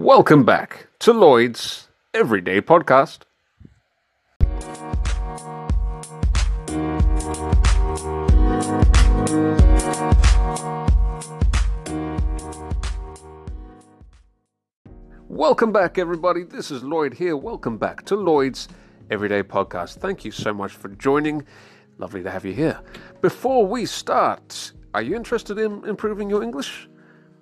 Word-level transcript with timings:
Welcome 0.00 0.44
back 0.44 0.86
to 1.00 1.12
Lloyd's 1.12 1.88
Everyday 2.14 2.60
Podcast. 2.60 3.22
Welcome 15.26 15.72
back, 15.72 15.98
everybody. 15.98 16.44
This 16.44 16.70
is 16.70 16.84
Lloyd 16.84 17.14
here. 17.14 17.36
Welcome 17.36 17.76
back 17.76 18.04
to 18.04 18.14
Lloyd's 18.14 18.68
Everyday 19.10 19.42
Podcast. 19.42 19.94
Thank 19.96 20.24
you 20.24 20.30
so 20.30 20.54
much 20.54 20.70
for 20.70 20.90
joining. 20.90 21.44
Lovely 21.98 22.22
to 22.22 22.30
have 22.30 22.44
you 22.44 22.52
here. 22.52 22.80
Before 23.20 23.66
we 23.66 23.84
start, 23.84 24.70
are 24.94 25.02
you 25.02 25.16
interested 25.16 25.58
in 25.58 25.84
improving 25.84 26.30
your 26.30 26.44
English? 26.44 26.88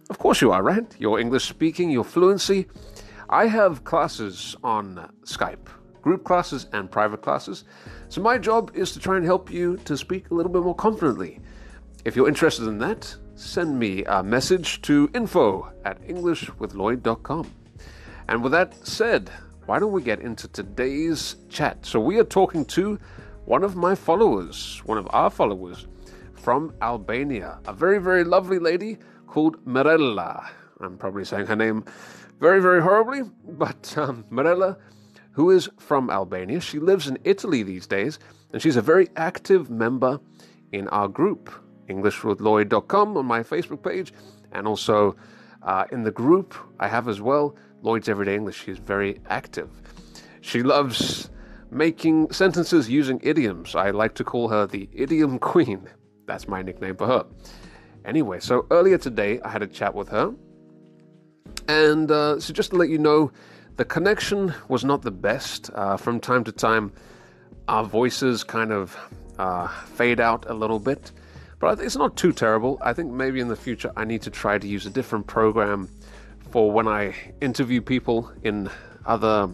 Of 0.09 0.19
course 0.19 0.41
you 0.41 0.53
are, 0.53 0.63
right? 0.63 0.87
Your 1.01 1.19
English 1.19 1.49
speaking, 1.49 1.91
your 1.91 2.05
fluency. 2.05 2.69
I 3.29 3.47
have 3.47 3.83
classes 3.83 4.55
on 4.63 5.11
Skype, 5.25 5.67
group 6.01 6.23
classes 6.23 6.69
and 6.73 6.89
private 6.89 7.23
classes. 7.23 7.65
So 8.09 8.21
my 8.21 8.39
job 8.39 8.71
is 8.75 8.93
to 8.93 9.01
try 9.01 9.17
and 9.17 9.25
help 9.25 9.51
you 9.51 9.79
to 9.79 9.97
speak 9.97 10.31
a 10.31 10.35
little 10.35 10.53
bit 10.53 10.63
more 10.63 10.77
confidently. 10.77 11.41
If 12.05 12.15
you're 12.15 12.29
interested 12.29 12.69
in 12.69 12.79
that, 12.79 13.17
send 13.35 13.77
me 13.77 14.05
a 14.05 14.23
message 14.23 14.81
to 14.83 15.11
info 15.13 15.73
at 15.85 16.01
englishwithlloyd.com. 16.03 17.51
And 18.29 18.43
with 18.45 18.53
that 18.53 18.87
said, 18.87 19.31
why 19.67 19.81
don't 19.81 19.91
we 19.91 20.03
get 20.03 20.21
into 20.21 20.47
today's 20.47 21.35
chat? 21.49 21.85
So, 21.85 21.99
we 21.99 22.21
are 22.21 22.25
talking 22.25 22.65
to 22.67 23.01
one 23.45 23.65
of 23.65 23.75
my 23.75 23.97
followers, 23.97 24.81
one 24.85 24.99
of 24.99 25.09
our 25.11 25.31
followers 25.31 25.89
from 26.35 26.73
Albania, 26.81 27.59
a 27.67 27.73
very, 27.73 27.99
very 27.99 28.23
lovely 28.23 28.61
lady 28.61 28.99
called 29.27 29.65
Mirella. 29.67 30.49
I'm 30.81 30.99
probably 30.99 31.25
saying 31.25 31.47
her 31.47 31.57
name 31.57 31.85
very, 32.41 32.61
very 32.61 32.83
horribly, 32.83 33.23
but 33.45 33.97
um, 33.97 34.25
who 35.33 35.51
is 35.51 35.69
from 35.79 36.11
Albania, 36.11 36.61
she 36.61 36.79
lives 36.79 37.09
in 37.09 37.19
Italy 37.25 37.63
these 37.63 37.87
days, 37.87 38.19
and 38.53 38.61
she's 38.61 38.77
a 38.77 38.83
very 38.83 39.09
active 39.17 39.71
member 39.71 40.21
in 40.73 40.89
our 40.89 41.09
group, 41.09 41.51
EnglishWithLloyd.com, 41.89 43.17
on 43.17 43.27
my 43.27 43.43
Facebook 43.43 43.83
page, 43.83 44.13
and 44.53 44.67
also 44.67 45.17
uh, 45.63 45.85
in 45.93 46.03
the 46.03 46.11
group 46.11 46.55
I 46.81 46.89
have 46.89 47.09
as 47.09 47.21
well 47.21 47.57
Lloyd's 47.83 48.09
Everyday 48.09 48.35
English. 48.35 48.65
She's 48.65 48.79
very 48.79 49.21
active. 49.29 49.71
She 50.41 50.63
loves 50.63 51.31
making 51.71 52.31
sentences 52.31 52.89
using 52.89 53.21
idioms. 53.23 53.75
I 53.75 53.91
like 53.91 54.15
to 54.15 54.25
call 54.25 54.49
her 54.49 54.67
the 54.67 54.89
Idiom 54.93 55.39
Queen. 55.39 55.89
That's 56.27 56.49
my 56.49 56.63
nickname 56.63 56.97
for 56.97 57.07
her. 57.07 57.27
Anyway, 58.07 58.39
so 58.39 58.67
earlier 58.71 58.97
today 58.97 59.41
I 59.41 59.49
had 59.49 59.63
a 59.63 59.67
chat 59.67 59.93
with 59.93 60.09
her. 60.09 60.33
And 61.69 62.11
uh, 62.11 62.39
so 62.39 62.53
just 62.53 62.71
to 62.71 62.77
let 62.77 62.89
you 62.89 62.99
know, 62.99 63.33
the 63.77 63.85
connection 63.85 64.55
was 64.69 64.85
not 64.85 65.03
the 65.03 65.11
best. 65.11 65.71
Uh, 65.75 65.97
from 65.97 66.21
time 66.21 66.45
to 66.45 66.53
time, 66.53 66.93
our 67.67 67.85
voices 67.85 68.45
kind 68.45 68.73
of 68.73 68.97
uh, 69.39 69.67
fade 69.67 70.21
out 70.21 70.49
a 70.49 70.55
little 70.55 70.79
bit. 70.79 71.11
But 71.59 71.81
it's 71.81 71.97
not 71.97 72.17
too 72.17 72.33
terrible. 72.33 72.79
I 72.81 72.93
think 72.93 73.11
maybe 73.11 73.41
in 73.41 73.49
the 73.49 73.57
future 73.57 73.91
I 73.97 74.05
need 74.05 74.23
to 74.23 74.31
try 74.31 74.57
to 74.57 74.69
use 74.69 74.87
a 74.87 74.91
different 74.91 75.27
program 75.27 75.89
for 76.51 76.71
when 76.71 76.87
I 76.87 77.15
interview 77.41 77.81
people 77.81 78.31
in 78.45 78.71
other 79.05 79.49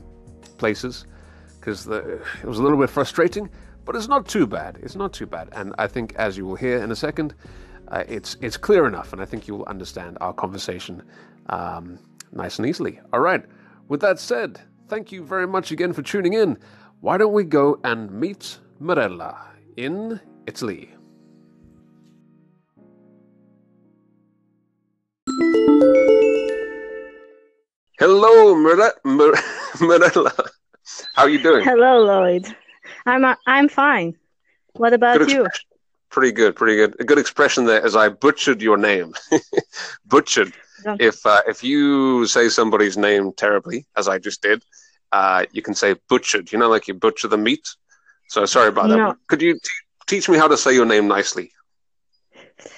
places 0.58 1.06
because 1.58 1.86
it 1.86 2.44
was 2.44 2.58
a 2.58 2.62
little 2.62 2.78
bit 2.78 2.90
frustrating, 2.90 3.48
but 3.84 3.96
it's 3.96 4.08
not 4.08 4.26
too 4.26 4.46
bad. 4.46 4.78
It's 4.82 4.96
not 4.96 5.12
too 5.12 5.26
bad, 5.26 5.48
and 5.52 5.72
I 5.78 5.86
think 5.86 6.14
as 6.16 6.36
you 6.36 6.44
will 6.44 6.56
hear 6.56 6.78
in 6.82 6.90
a 6.90 6.96
second, 6.96 7.34
uh, 7.92 8.04
it's 8.08 8.36
it's 8.40 8.56
clear 8.56 8.86
enough, 8.86 9.12
and 9.12 9.20
I 9.20 9.26
think 9.26 9.46
you 9.46 9.54
will 9.54 9.66
understand 9.66 10.16
our 10.20 10.32
conversation 10.32 11.02
um, 11.50 11.98
nice 12.32 12.58
and 12.58 12.66
easily. 12.66 12.98
All 13.12 13.20
right. 13.20 13.44
With 13.88 14.00
that 14.00 14.18
said, 14.18 14.60
thank 14.88 15.12
you 15.12 15.22
very 15.22 15.46
much 15.46 15.70
again 15.70 15.92
for 15.92 16.00
tuning 16.02 16.32
in. 16.32 16.58
Why 17.00 17.18
don't 17.18 17.34
we 17.34 17.44
go 17.44 17.78
and 17.84 18.10
meet 18.10 18.58
Mirella 18.80 19.38
in 19.76 20.20
Italy? 20.46 20.94
Hello, 27.98 28.54
Mirella. 28.56 30.32
How 31.14 31.22
are 31.22 31.28
you 31.28 31.42
doing? 31.42 31.62
Hello, 31.64 32.04
Lloyd. 32.04 32.46
I'm 33.04 33.24
uh, 33.24 33.34
I'm 33.46 33.68
fine. 33.68 34.16
What 34.72 34.94
about 34.94 35.18
good 35.18 35.30
you? 35.30 35.46
Pretty 36.12 36.32
good, 36.32 36.54
pretty 36.54 36.76
good. 36.76 36.94
A 37.00 37.04
good 37.04 37.18
expression 37.18 37.64
there 37.64 37.84
as 37.84 37.96
I 37.96 38.10
butchered 38.10 38.60
your 38.60 38.76
name. 38.76 39.14
butchered. 40.06 40.52
Don't. 40.84 41.00
If 41.00 41.24
uh, 41.24 41.40
if 41.48 41.64
you 41.64 42.26
say 42.26 42.50
somebody's 42.50 42.98
name 42.98 43.32
terribly, 43.32 43.86
as 43.96 44.08
I 44.08 44.18
just 44.18 44.42
did, 44.42 44.62
uh, 45.12 45.46
you 45.52 45.62
can 45.62 45.74
say 45.74 45.94
butchered. 46.10 46.52
You 46.52 46.58
know, 46.58 46.68
like 46.68 46.86
you 46.86 46.94
butcher 46.94 47.28
the 47.28 47.38
meat. 47.38 47.66
So 48.28 48.44
sorry 48.44 48.68
about 48.68 48.90
no. 48.90 48.96
that. 48.96 49.16
Could 49.28 49.40
you 49.40 49.54
t- 49.54 49.60
teach 50.06 50.28
me 50.28 50.36
how 50.36 50.48
to 50.48 50.56
say 50.56 50.74
your 50.74 50.84
name 50.84 51.08
nicely? 51.08 51.50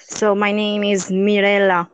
So 0.07 0.33
my 0.33 0.51
name 0.53 0.83
is 0.83 1.11
Mirella. 1.11 1.89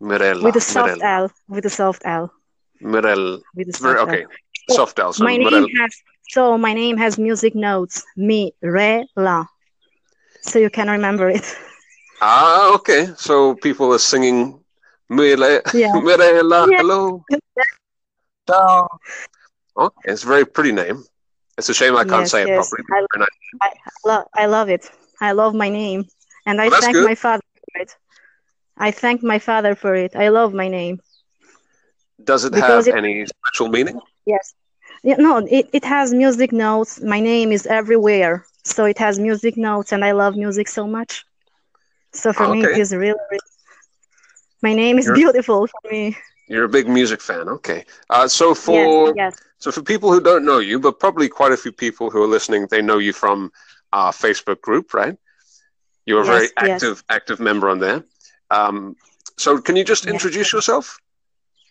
Mirella. 0.00 0.44
With 0.44 0.56
a 0.56 0.60
soft 0.60 0.98
Mirella. 0.98 1.22
L. 1.22 1.32
With 1.48 1.66
a 1.66 1.70
soft 1.70 2.02
L. 2.04 2.32
Mirel. 2.80 3.40
Very, 3.54 3.98
okay. 3.98 4.26
Soft 4.70 4.98
L. 5.00 5.12
So 5.12 5.24
my 5.24 5.36
name 5.36 5.68
has 5.80 5.96
so 6.28 6.56
my 6.56 6.74
name 6.74 6.96
has 6.96 7.18
music 7.18 7.56
notes. 7.56 8.04
Mirella. 8.16 9.48
So 10.42 10.58
you 10.58 10.70
can 10.70 10.88
remember 10.88 11.28
it. 11.30 11.44
Ah, 12.20 12.74
okay. 12.74 13.08
So 13.16 13.54
people 13.54 13.92
are 13.92 13.98
singing 13.98 14.60
Mirella. 15.08 15.60
Yeah. 15.72 16.02
Yeah. 16.62 16.76
Hello. 16.76 17.22
Ciao. 18.48 18.88
Okay, 19.76 20.12
it's 20.12 20.24
a 20.24 20.26
very 20.26 20.44
pretty 20.46 20.72
name. 20.72 21.04
It's 21.58 21.68
a 21.68 21.74
shame 21.74 21.96
I 21.96 22.04
can't 22.04 22.26
yes, 22.26 22.30
say 22.30 22.42
yes. 22.42 22.48
it 22.48 22.52
properly. 22.54 22.84
I, 22.90 23.06
I, 23.62 23.68
I, 23.68 24.08
love, 24.08 24.24
I 24.34 24.46
love 24.46 24.68
it. 24.68 24.90
I 25.20 25.32
love 25.32 25.54
my 25.54 25.68
name, 25.68 26.04
and 26.46 26.60
I 26.60 26.68
well, 26.68 26.80
thank 26.80 26.92
good. 26.92 27.04
my 27.04 27.14
father 27.14 27.42
for 27.74 27.80
it. 27.82 27.96
I 28.78 28.90
thank 28.90 29.22
my 29.22 29.38
father 29.38 29.74
for 29.74 29.94
it. 29.94 30.16
I 30.16 30.28
love 30.28 30.52
my 30.54 30.68
name. 30.68 31.00
Does 32.22 32.44
it 32.44 32.52
because 32.52 32.86
have 32.86 32.88
it, 32.88 32.96
any 32.96 33.26
special 33.26 33.68
meaning? 33.68 34.00
Yes. 34.26 34.54
Yeah, 35.02 35.16
no, 35.18 35.38
it, 35.38 35.68
it 35.72 35.84
has 35.84 36.12
music 36.12 36.52
notes. 36.52 37.00
My 37.02 37.20
name 37.20 37.52
is 37.52 37.66
everywhere. 37.66 38.44
So 38.64 38.84
it 38.84 38.98
has 38.98 39.18
music 39.18 39.56
notes, 39.56 39.92
and 39.92 40.04
I 40.04 40.12
love 40.12 40.36
music 40.36 40.68
so 40.68 40.86
much. 40.86 41.24
So 42.12 42.32
for 42.32 42.44
okay. 42.44 42.60
me, 42.60 42.64
it 42.64 42.78
is 42.78 42.92
really, 42.92 43.18
really, 43.30 43.40
my 44.62 44.74
name 44.74 44.98
is 44.98 45.06
you're, 45.06 45.14
beautiful 45.14 45.66
for 45.66 45.90
me. 45.90 46.16
You're 46.48 46.64
a 46.64 46.68
big 46.68 46.88
music 46.88 47.20
fan, 47.20 47.48
okay? 47.48 47.84
Uh, 48.10 48.28
so 48.28 48.54
for 48.54 49.08
yes, 49.08 49.14
yes. 49.16 49.40
so 49.58 49.70
for 49.70 49.82
people 49.82 50.12
who 50.12 50.20
don't 50.20 50.44
know 50.44 50.58
you, 50.58 50.78
but 50.80 50.98
probably 50.98 51.28
quite 51.28 51.52
a 51.52 51.56
few 51.56 51.72
people 51.72 52.10
who 52.10 52.22
are 52.22 52.26
listening, 52.26 52.66
they 52.70 52.82
know 52.82 52.98
you 52.98 53.12
from 53.12 53.52
our 53.92 54.12
Facebook 54.12 54.60
group, 54.60 54.92
right? 54.92 55.16
You're 56.06 56.22
a 56.22 56.26
yes, 56.26 56.52
very 56.56 56.72
active 56.72 57.04
active 57.08 57.40
member 57.40 57.68
on 57.68 57.78
there. 57.78 58.04
Um, 58.50 58.96
so 59.38 59.60
can 59.60 59.76
you 59.76 59.84
just 59.84 60.06
introduce 60.06 60.52
yourself? 60.52 60.98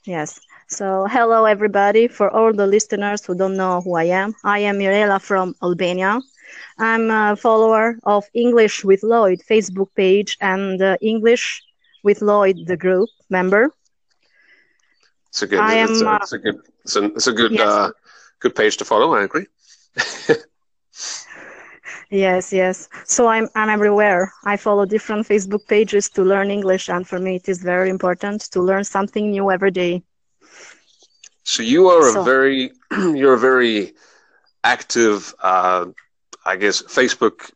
Yes. 0.05 0.39
So, 0.67 1.07
hello 1.09 1.45
everybody. 1.45 2.07
For 2.07 2.29
all 2.29 2.53
the 2.53 2.67
listeners 2.67 3.25
who 3.25 3.35
don't 3.35 3.57
know 3.57 3.81
who 3.81 3.95
I 3.95 4.05
am, 4.05 4.35
I 4.43 4.59
am 4.59 4.79
Mirela 4.79 5.19
from 5.19 5.55
Albania. 5.61 6.21
I'm 6.77 7.09
a 7.09 7.35
follower 7.35 7.99
of 8.03 8.25
English 8.33 8.83
with 8.83 9.03
Lloyd 9.03 9.41
Facebook 9.49 9.89
page 9.95 10.37
and 10.41 10.81
uh, 10.81 10.97
English 11.01 11.61
with 12.03 12.21
Lloyd 12.21 12.65
the 12.65 12.77
group 12.77 13.09
member. 13.29 13.73
It's 15.29 15.41
a 15.41 15.47
good. 15.47 15.59
I 15.59 15.83
it's, 15.83 16.01
am, 16.01 16.07
a, 16.07 16.15
it's 16.15 16.33
a 16.33 16.37
good. 16.39 16.55
It's 16.83 16.95
a, 16.95 17.05
it's 17.05 17.27
a 17.27 17.33
good. 17.33 17.51
Yes. 17.51 17.61
Uh, 17.61 17.91
good 18.39 18.55
page 18.55 18.77
to 18.77 18.85
follow. 18.85 19.13
I 19.13 19.23
agree. 19.23 19.45
yes, 22.09 22.53
yes. 22.53 22.89
So 23.05 23.27
I'm 23.27 23.47
I'm 23.55 23.69
everywhere. 23.69 24.33
I 24.45 24.57
follow 24.57 24.85
different 24.85 25.27
Facebook 25.27 25.67
pages 25.67 26.09
to 26.11 26.23
learn 26.23 26.49
English, 26.49 26.89
and 26.89 27.07
for 27.07 27.19
me, 27.19 27.35
it 27.35 27.47
is 27.49 27.61
very 27.61 27.89
important 27.89 28.41
to 28.51 28.61
learn 28.61 28.83
something 28.83 29.31
new 29.31 29.51
every 29.51 29.71
day. 29.71 30.03
So 31.43 31.63
you 31.63 31.87
are 31.87 32.11
so, 32.11 32.21
a 32.21 32.23
very 32.23 32.71
you're 32.91 33.33
a 33.33 33.39
very 33.39 33.93
active, 34.63 35.33
uh, 35.41 35.85
I 36.49 36.55
guess, 36.55 36.81
Facebook 36.81 37.51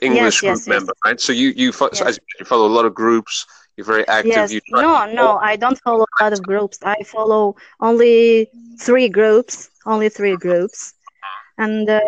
English 0.00 0.40
yes, 0.40 0.40
group 0.40 0.60
yes, 0.60 0.68
member, 0.68 0.92
right? 1.04 1.20
So 1.20 1.32
you 1.32 1.48
you, 1.56 1.72
fo- 1.72 1.92
so 1.92 2.04
you 2.38 2.44
follow 2.44 2.66
a 2.66 2.74
lot 2.78 2.84
of 2.84 2.94
groups. 2.94 3.46
You're 3.76 3.86
very 3.94 4.06
active. 4.08 4.50
Yes. 4.52 4.60
no, 4.70 5.06
no, 5.20 5.38
I 5.38 5.56
don't 5.56 5.78
follow 5.86 6.04
a 6.04 6.24
lot 6.24 6.32
of 6.34 6.42
groups. 6.42 6.78
I 6.84 6.96
follow 7.04 7.56
only 7.80 8.48
three 8.78 9.08
groups. 9.08 9.70
Only 9.84 10.08
three 10.08 10.36
groups 10.36 10.94
and 11.58 11.88
uh, 11.88 12.00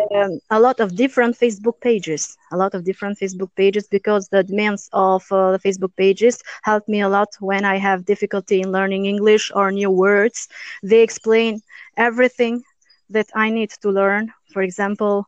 a 0.49 0.59
lot 0.59 0.79
of 0.79 0.95
different 0.95 1.37
Facebook 1.37 1.79
pages, 1.81 2.37
a 2.51 2.57
lot 2.57 2.73
of 2.73 2.83
different 2.83 3.19
Facebook 3.19 3.51
pages 3.55 3.87
because 3.87 4.27
the 4.29 4.43
admins 4.43 4.89
of 4.93 5.23
uh, 5.31 5.51
the 5.51 5.59
Facebook 5.59 5.95
pages 5.95 6.41
help 6.63 6.87
me 6.87 7.01
a 7.01 7.09
lot 7.09 7.29
when 7.39 7.63
I 7.65 7.77
have 7.77 8.05
difficulty 8.05 8.61
in 8.61 8.71
learning 8.71 9.05
English 9.05 9.51
or 9.53 9.71
new 9.71 9.91
words. 9.91 10.47
They 10.83 11.01
explain 11.01 11.61
everything 11.97 12.63
that 13.09 13.27
I 13.35 13.49
need 13.49 13.71
to 13.81 13.89
learn. 13.89 14.33
For 14.53 14.61
example, 14.61 15.27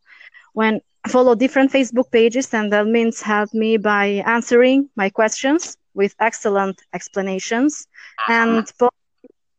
when 0.59 0.73
I 1.05 1.09
follow 1.09 1.35
different 1.35 1.71
Facebook 1.71 2.09
pages, 2.11 2.53
and 2.53 2.71
that 2.73 2.87
means 2.87 3.21
help 3.21 3.49
me 3.53 3.77
by 3.77 4.05
answering 4.35 4.89
my 4.95 5.09
questions 5.19 5.77
with 5.93 6.15
excellent 6.19 6.77
explanations 6.97 7.87
and 8.27 8.65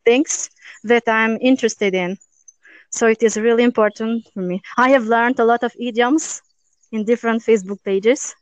things 0.05 0.50
that 0.85 1.05
I'm 1.06 1.39
interested 1.41 1.95
in. 1.95 2.17
So 2.91 3.06
it 3.06 3.23
is 3.23 3.37
really 3.37 3.65
important 3.65 4.27
for 4.35 4.41
me. 4.50 4.61
I 4.77 4.89
have 4.91 5.05
learned 5.05 5.39
a 5.41 5.45
lot 5.45 5.62
of 5.62 5.73
idioms 5.79 6.43
in 6.93 7.05
different 7.05 7.43
Facebook 7.43 7.83
pages. 7.85 8.35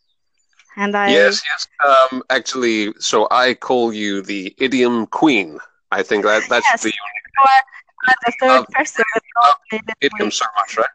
And 0.76 0.96
I 0.96 1.08
Yes, 1.10 1.42
yes. 1.50 1.60
Um, 1.88 2.22
actually, 2.30 2.92
so 2.98 3.26
I 3.30 3.54
call 3.54 3.92
you 3.92 4.22
the 4.22 4.54
idiom 4.58 5.06
queen. 5.20 5.58
I 5.98 6.02
think 6.02 6.24
that 6.24 6.42
that's 6.48 6.66
Yes. 6.72 6.82
the 6.82 6.88
you 6.88 7.02
are, 7.08 7.62
you 8.02 8.08
are 8.10 8.20
the 8.26 8.32
third 8.40 8.48
love- 8.48 8.68
person 8.78 9.04
that 9.14 9.22
calls 9.36 9.54
me 9.72 9.78
this 9.86 9.96
idiom 10.06 10.28
way. 10.28 10.30
so 10.40 10.46
much, 10.58 10.70
right? 10.78 10.94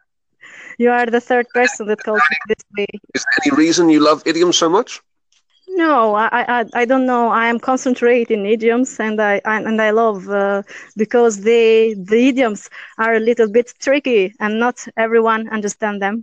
You 0.82 0.90
are 0.98 1.06
the 1.16 1.20
third 1.28 1.46
person 1.58 1.82
that 1.90 2.00
calls 2.06 2.24
me 2.32 2.36
this 2.50 2.64
way. 2.76 2.86
Is 3.16 3.22
there 3.24 3.38
any 3.44 3.52
reason 3.64 3.82
you 3.88 4.00
love 4.10 4.22
idioms 4.32 4.56
so 4.62 4.68
much? 4.78 4.90
No, 5.84 6.14
I, 6.14 6.28
I, 6.56 6.64
I 6.82 6.84
don't 6.90 7.06
know. 7.06 7.28
I 7.28 7.46
am 7.52 7.58
concentrating 7.58 8.40
in 8.40 8.46
idioms, 8.56 8.90
and 9.06 9.16
I, 9.20 9.34
I 9.44 9.56
and 9.70 9.80
I 9.88 9.90
love 9.90 10.28
uh, 10.28 10.62
because 11.02 11.34
they 11.48 11.94
the 11.94 12.20
idioms 12.30 12.68
are 12.98 13.14
a 13.14 13.20
little 13.28 13.48
bit 13.56 13.72
tricky, 13.86 14.34
and 14.42 14.52
not 14.58 14.76
everyone 14.96 15.48
understand 15.58 15.96
them. 16.02 16.14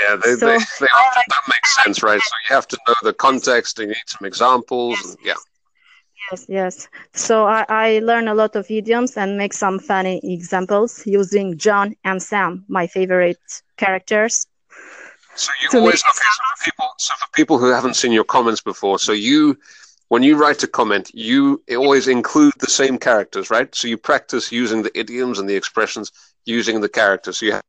Yeah, 0.00 0.16
they, 0.22 0.34
So, 0.36 0.46
they, 0.46 0.58
they 0.82 0.92
often 1.02 1.22
like- 1.52 1.66
sense, 1.82 1.98
right? 2.02 2.20
So 2.30 2.34
you 2.48 2.54
have 2.56 2.68
to 2.68 2.78
know 2.86 2.94
the 3.02 3.14
context, 3.26 3.72
and 3.78 3.88
you 3.88 3.94
need 4.00 4.08
some 4.16 4.26
examples. 4.32 4.96
Yes. 5.00 5.06
And, 5.06 5.16
yeah. 5.30 5.40
Yes, 6.30 6.46
yes. 6.48 6.88
So 7.12 7.46
I, 7.46 7.64
I 7.68 7.98
learn 8.00 8.28
a 8.28 8.34
lot 8.34 8.56
of 8.56 8.70
idioms 8.70 9.16
and 9.16 9.36
make 9.36 9.52
some 9.52 9.78
funny 9.78 10.20
examples 10.22 11.06
using 11.06 11.56
John 11.58 11.94
and 12.04 12.22
Sam, 12.22 12.64
my 12.68 12.86
favorite 12.86 13.38
characters. 13.76 14.46
So 15.36 15.50
you 15.62 15.80
always. 15.80 16.00
So 16.00 16.06
for 16.08 16.64
people, 16.64 16.86
so 16.98 17.14
for 17.18 17.26
people 17.32 17.58
who 17.58 17.70
haven't 17.70 17.94
seen 17.94 18.12
your 18.12 18.24
comments 18.24 18.60
before, 18.60 18.98
so 18.98 19.12
you, 19.12 19.58
when 20.08 20.22
you 20.22 20.36
write 20.36 20.62
a 20.62 20.68
comment, 20.68 21.10
you 21.12 21.62
always 21.70 22.08
include 22.08 22.54
the 22.58 22.70
same 22.70 22.98
characters, 22.98 23.50
right? 23.50 23.74
So 23.74 23.88
you 23.88 23.98
practice 23.98 24.52
using 24.52 24.82
the 24.82 24.96
idioms 24.98 25.38
and 25.38 25.48
the 25.48 25.56
expressions 25.56 26.12
using 26.44 26.80
the 26.80 26.88
characters. 26.88 27.38
So 27.38 27.46
you 27.46 27.52
have, 27.52 27.62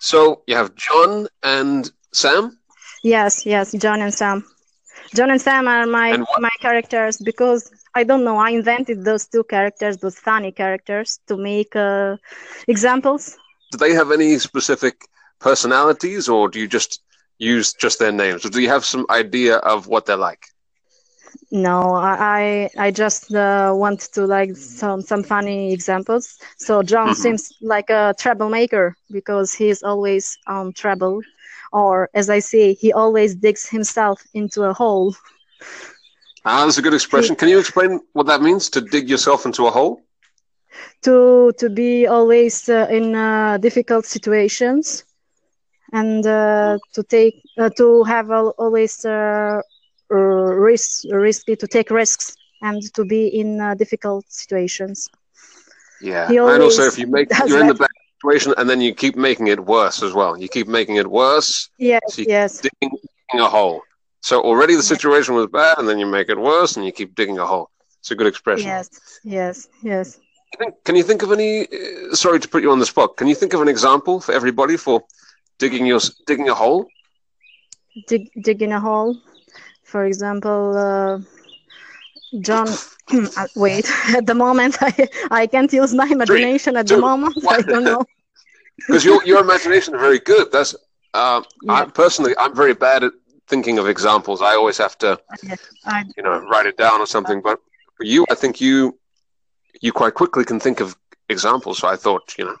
so 0.00 0.42
you 0.46 0.56
have 0.56 0.74
John 0.74 1.28
and 1.42 1.90
Sam. 2.12 2.58
Yes, 3.02 3.46
yes, 3.46 3.72
John 3.72 4.02
and 4.02 4.12
Sam. 4.12 4.44
John 5.14 5.30
and 5.30 5.40
Sam 5.40 5.66
are 5.68 5.86
my 5.86 6.18
And 6.18 6.26
my 6.36 6.50
characters 6.60 7.18
because 7.18 7.70
I 7.94 8.04
don't 8.04 8.24
know. 8.24 8.36
I 8.38 8.50
invented 8.50 9.04
those 9.04 9.26
two 9.26 9.44
characters, 9.44 9.98
those 9.98 10.18
funny 10.18 10.52
characters, 10.52 11.18
to 11.28 11.36
make 11.36 11.74
uh, 11.76 12.16
examples. 12.68 13.36
Do 13.72 13.78
they 13.78 13.94
have 13.94 14.10
any 14.12 14.38
specific 14.38 15.06
personalities, 15.40 16.28
or 16.28 16.48
do 16.48 16.58
you 16.60 16.68
just 16.68 17.00
use 17.38 17.72
just 17.72 17.98
their 17.98 18.12
names, 18.12 18.44
or 18.44 18.50
do 18.50 18.60
you 18.60 18.68
have 18.68 18.84
some 18.84 19.06
idea 19.10 19.56
of 19.56 19.86
what 19.86 20.06
they're 20.06 20.16
like? 20.16 20.46
No, 21.50 21.94
I 21.94 22.68
I 22.78 22.90
just 22.90 23.32
uh, 23.34 23.72
want 23.74 24.00
to 24.14 24.26
like 24.26 24.56
some 24.56 25.00
some 25.02 25.22
funny 25.22 25.72
examples. 25.72 26.38
So 26.58 26.82
John 26.82 27.12
Mhm. 27.12 27.14
seems 27.14 27.52
like 27.60 27.90
a 27.90 28.14
troublemaker 28.18 28.96
because 29.10 29.52
he's 29.54 29.82
always 29.82 30.38
on 30.46 30.72
trouble, 30.72 31.20
or 31.72 32.10
as 32.14 32.28
I 32.30 32.40
say, 32.40 32.74
he 32.74 32.92
always 32.92 33.34
digs 33.36 33.68
himself 33.68 34.22
into 34.34 34.62
a 34.64 34.72
hole. 34.74 35.14
Ah, 36.44 36.64
that's 36.64 36.78
a 36.78 36.82
good 36.82 36.94
expression. 36.94 37.36
Can 37.36 37.48
you 37.48 37.58
explain 37.58 38.00
what 38.12 38.26
that 38.26 38.42
means 38.42 38.68
to 38.70 38.80
dig 38.80 39.08
yourself 39.08 39.44
into 39.46 39.66
a 39.66 39.70
hole? 39.70 40.02
To 41.02 41.52
to 41.58 41.68
be 41.70 42.06
always 42.06 42.68
uh, 42.68 42.86
in 42.90 43.14
uh, 43.14 43.58
difficult 43.58 44.04
situations, 44.06 45.04
and 45.92 46.24
uh, 46.26 46.78
to 46.94 47.02
take 47.02 47.42
uh, 47.58 47.70
to 47.78 48.04
have 48.04 48.30
al- 48.30 48.54
always 48.58 49.04
uh, 49.04 49.60
risk 50.10 51.04
risky 51.10 51.56
to 51.56 51.66
take 51.66 51.90
risks 51.90 52.36
and 52.62 52.80
to 52.94 53.04
be 53.04 53.26
in 53.28 53.60
uh, 53.60 53.74
difficult 53.74 54.24
situations. 54.28 55.08
Yeah, 56.00 56.32
He 56.32 56.38
and 56.44 56.62
also 56.62 56.82
if 56.86 56.98
you 56.98 57.06
make 57.06 57.28
you're 57.44 57.60
in 57.60 57.66
the 57.66 57.74
that. 57.74 58.01
Situation 58.22 58.54
and 58.56 58.68
then 58.70 58.80
you 58.80 58.94
keep 58.94 59.16
making 59.16 59.48
it 59.48 59.60
worse 59.66 60.02
as 60.02 60.12
well. 60.12 60.36
You 60.38 60.48
keep 60.48 60.68
making 60.68 60.96
it 60.96 61.08
worse, 61.10 61.68
Yes, 61.78 62.00
So 62.08 62.22
yes. 62.22 62.60
digging, 62.60 62.96
digging 62.98 63.40
a 63.40 63.48
hole. 63.48 63.82
So 64.20 64.40
already 64.40 64.76
the 64.76 64.82
situation 64.82 65.34
was 65.34 65.46
bad, 65.48 65.78
and 65.78 65.88
then 65.88 65.98
you 65.98 66.06
make 66.06 66.28
it 66.28 66.38
worse, 66.38 66.76
and 66.76 66.86
you 66.86 66.92
keep 66.92 67.14
digging 67.14 67.38
a 67.38 67.46
hole. 67.46 67.70
It's 68.00 68.10
a 68.10 68.14
good 68.14 68.26
expression. 68.28 68.68
Yes, 68.68 68.88
yes, 69.24 69.68
yes. 69.82 70.20
Can 70.84 70.94
you 70.96 71.02
think 71.02 71.22
of 71.22 71.32
any? 71.32 71.62
Uh, 71.62 72.14
sorry 72.14 72.38
to 72.40 72.48
put 72.48 72.62
you 72.62 72.70
on 72.70 72.78
the 72.78 72.86
spot. 72.86 73.16
Can 73.16 73.26
you 73.26 73.34
think 73.34 73.52
of 73.54 73.60
an 73.62 73.68
example 73.68 74.20
for 74.20 74.32
everybody 74.32 74.76
for 74.76 75.02
digging 75.58 75.86
your 75.86 76.00
digging 76.26 76.48
a 76.48 76.54
hole? 76.54 76.86
Dig, 78.06 78.30
digging 78.40 78.72
a 78.72 78.80
hole. 78.80 79.16
For 79.82 80.04
example, 80.04 80.76
uh, 80.76 81.18
John. 82.40 82.68
Uh, 83.36 83.46
wait, 83.54 83.90
at 84.16 84.26
the 84.26 84.34
moment, 84.34 84.76
I, 84.80 85.08
I 85.30 85.46
can't 85.46 85.72
use 85.72 85.94
my 85.94 86.06
imagination 86.06 86.76
at 86.76 86.88
the 86.88 86.96
two, 86.96 86.98
moment. 86.98 87.36
I 87.48 87.60
don't 87.62 87.84
know. 87.84 88.04
Because 88.88 89.04
your 89.04 89.24
your 89.24 89.40
imagination 89.40 89.94
is 89.94 90.00
very 90.00 90.18
good. 90.18 90.50
That's 90.52 90.74
uh, 91.14 91.42
I 91.68 91.84
personally 91.84 92.34
I'm 92.38 92.54
very 92.54 92.74
bad 92.74 93.04
at 93.04 93.12
thinking 93.48 93.78
of 93.78 93.86
examples. 93.88 94.42
I 94.42 94.54
always 94.54 94.78
have 94.78 94.96
to 94.98 95.18
I, 95.84 96.04
you 96.16 96.22
know 96.22 96.38
write 96.50 96.66
it 96.66 96.76
down 96.76 97.00
or 97.00 97.06
something. 97.06 97.40
But 97.42 97.58
for 97.96 98.04
you, 98.04 98.24
I 98.30 98.34
think 98.34 98.60
you 98.60 98.98
you 99.80 99.92
quite 99.92 100.14
quickly 100.14 100.44
can 100.44 100.60
think 100.60 100.80
of 100.80 100.96
examples. 101.28 101.78
So 101.78 101.88
I 101.88 101.96
thought 101.96 102.34
you 102.38 102.44
know 102.44 102.56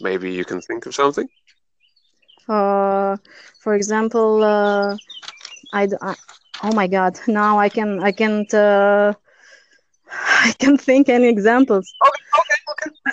maybe 0.00 0.32
you 0.32 0.44
can 0.44 0.60
think 0.60 0.86
of 0.86 0.94
something. 0.94 1.28
uh, 2.48 3.16
for 3.58 3.74
example, 3.74 4.42
uh, 4.42 4.96
I, 5.72 5.86
d- 5.86 5.96
I- 6.00 6.16
oh 6.62 6.72
my 6.72 6.86
God, 6.86 7.18
now 7.28 7.58
I 7.58 7.68
can 7.68 8.02
I 8.02 8.12
can't 8.12 8.52
uh, 8.54 9.14
I 10.48 10.52
can't 10.58 10.80
think 10.80 11.08
any 11.08 11.28
examples. 11.28 11.92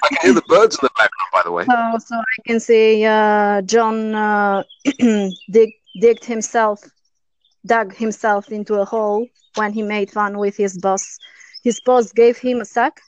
I 0.03 0.07
can 0.09 0.17
hear 0.21 0.33
the 0.33 0.41
birds 0.47 0.75
in 0.75 0.79
the 0.83 0.89
background, 0.95 1.29
by 1.33 1.41
the 1.43 1.51
way. 1.51 1.65
So, 1.65 1.97
so 2.07 2.15
I 2.15 2.41
can 2.45 2.59
say 2.59 3.03
uh, 3.03 3.61
John 3.63 4.13
uh, 4.13 4.63
dig, 5.51 5.71
digged 5.99 6.25
himself, 6.25 6.79
dug 7.65 7.95
himself 7.95 8.49
into 8.51 8.75
a 8.75 8.85
hole 8.85 9.27
when 9.55 9.73
he 9.73 9.81
made 9.81 10.11
fun 10.11 10.37
with 10.37 10.55
his 10.57 10.77
boss. 10.77 11.17
His 11.63 11.79
boss 11.85 12.11
gave 12.11 12.37
him 12.37 12.61
a 12.61 12.65
sack, 12.65 13.01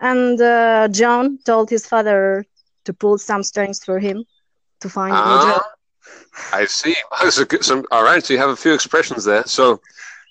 and 0.00 0.40
uh, 0.40 0.88
John 0.88 1.38
told 1.44 1.68
his 1.70 1.86
father 1.86 2.46
to 2.84 2.92
pull 2.94 3.18
some 3.18 3.42
strings 3.42 3.84
for 3.84 3.98
him 3.98 4.24
to 4.80 4.88
find 4.88 5.12
a 5.12 5.16
Ah, 5.18 5.44
job. 5.52 5.62
I 6.54 6.64
see. 6.66 6.94
Those 7.22 7.38
are 7.40 7.44
good- 7.44 7.64
some, 7.64 7.84
all 7.90 8.02
right, 8.04 8.24
so 8.24 8.32
you 8.32 8.40
have 8.40 8.50
a 8.50 8.56
few 8.56 8.72
expressions 8.72 9.24
there. 9.24 9.44
So, 9.46 9.80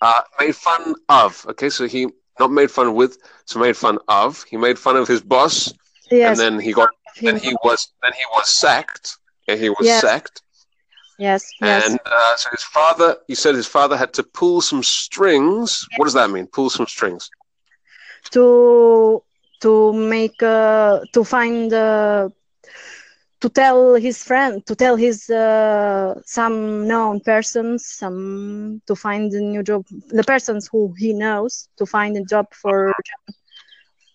uh, 0.01 0.22
made 0.40 0.56
fun 0.56 0.95
of. 1.10 1.45
Okay, 1.50 1.69
so 1.69 1.88
he 1.88 2.07
not 2.39 2.51
made 2.51 2.72
fun 2.72 2.94
with, 2.94 3.18
so 3.45 3.60
made 3.60 3.78
fun 3.78 3.98
of. 4.07 4.44
He 4.44 4.57
made 4.57 4.78
fun 4.80 4.95
of 4.98 5.07
his 5.07 5.22
boss, 5.22 5.74
Yes, 6.10 6.39
and 6.39 6.39
then 6.39 6.60
he 6.60 6.74
got, 6.74 6.89
then 7.23 7.38
he 7.38 7.56
was, 7.64 7.88
then 8.04 8.14
he 8.14 8.23
was 8.33 8.50
sacked. 8.56 9.18
And 9.47 9.59
he 9.59 9.69
was 9.69 9.85
Yes. 9.85 10.02
sacked. 10.02 10.42
yes, 11.18 11.44
yes. 11.61 11.85
And 11.88 12.00
uh, 12.06 12.35
so 12.38 12.50
his 12.52 12.64
father, 12.64 13.18
he 13.28 13.35
said 13.35 13.56
his 13.56 13.68
father 13.68 13.97
had 13.97 14.14
to 14.14 14.23
pull 14.23 14.61
some 14.61 14.83
strings. 14.83 15.85
What 15.95 16.06
does 16.06 16.14
that 16.14 16.30
mean? 16.30 16.47
Pull 16.47 16.69
some 16.69 16.88
strings. 16.88 17.30
to 18.31 19.21
to 19.61 19.94
make 19.94 20.42
uh, 20.44 21.00
to 21.14 21.23
find 21.23 21.71
uh, 21.73 22.30
to 23.47 23.54
tell 23.61 23.95
his 23.95 24.23
friend 24.23 24.66
to 24.66 24.75
tell 24.75 24.95
his 24.97 25.30
uh, 25.30 26.13
some 26.25 26.87
known 26.87 27.19
persons 27.21 27.85
some 27.85 28.81
to 28.87 28.95
find 28.95 29.31
a 29.33 29.42
new 29.42 29.63
job 29.63 29.83
the 30.09 30.23
persons 30.23 30.69
who 30.71 30.94
he 30.97 31.13
knows 31.13 31.69
to 31.77 31.85
find 31.85 32.18
a 32.18 32.23
job 32.23 32.45
for 32.54 32.94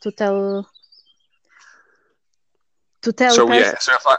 to 0.02 0.10
tell 0.12 0.66
to 3.02 3.12
tell 3.12 3.34
So 3.36 3.52
yeah, 3.52 3.72
so 3.80 3.94
if 3.94 4.06
I, 4.06 4.16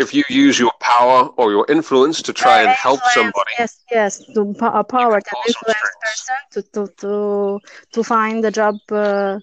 if 0.00 0.14
you 0.14 0.24
use 0.28 0.58
your 0.58 0.72
power 0.80 1.28
or 1.36 1.50
your 1.52 1.66
influence 1.68 2.22
to 2.22 2.32
try 2.32 2.62
and 2.62 2.70
help 2.70 3.00
somebody, 3.14 3.52
yes 3.58 3.72
yes 3.90 4.24
to 4.34 4.40
a 4.62 4.84
power 4.84 5.20
some 5.20 5.40
influence 5.46 5.90
person 6.04 6.36
to 6.52 6.62
to 6.74 6.88
to 7.02 7.60
to 7.92 8.02
find 8.04 8.44
a 8.44 8.50
job 8.50 8.76
uh, 8.92 9.38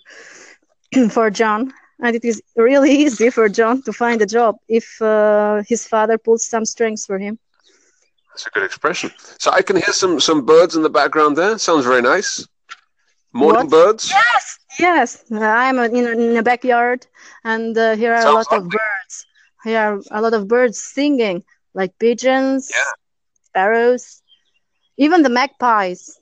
for 1.10 1.30
John 1.30 1.74
and 2.02 2.16
it 2.16 2.24
is 2.26 2.42
really 2.56 2.92
easy 3.06 3.30
for 3.30 3.48
John 3.50 3.82
to 3.84 3.94
find 3.94 4.22
a 4.22 4.26
job 4.26 4.56
if 4.68 5.02
uh, 5.02 5.64
his 5.68 5.88
father 5.88 6.18
pulls 6.18 6.46
some 6.46 6.66
strings 6.66 7.06
for 7.06 7.18
him 7.20 7.38
That's 8.32 8.48
a 8.48 8.50
good 8.52 8.64
expression. 8.64 9.12
So 9.40 9.52
I 9.52 9.62
can 9.62 9.76
hear 9.78 9.92
some 9.94 10.20
some 10.20 10.46
birds 10.46 10.76
in 10.76 10.84
the 10.84 10.90
background 10.90 11.38
there. 11.38 11.58
Sounds 11.58 11.86
very 11.86 12.02
nice. 12.02 12.48
Morning 13.34 13.68
What? 13.68 13.70
birds. 13.70 14.14
yes 14.14 14.60
yes 14.80 15.24
I'm 15.32 15.78
uh, 15.80 15.84
in, 15.86 16.06
a- 16.08 16.12
in 16.32 16.38
a 16.38 16.44
backyard 16.44 17.06
and 17.44 17.78
uh, 17.78 17.96
here 17.96 18.14
are 18.14 18.26
a 18.28 18.32
Sounds 18.32 18.40
lot 18.40 18.52
of 18.52 18.64
birds 18.70 19.26
here 19.64 19.80
are 19.80 20.00
a 20.12 20.22
lot 20.22 20.34
of 20.34 20.48
birds 20.48 20.80
singing 20.82 21.44
like 21.74 21.98
pigeons 22.00 22.64
Yeah. 22.72 22.92
sparrows 23.44 24.22
even 24.98 25.22
the 25.24 25.30
magpies 25.30 26.20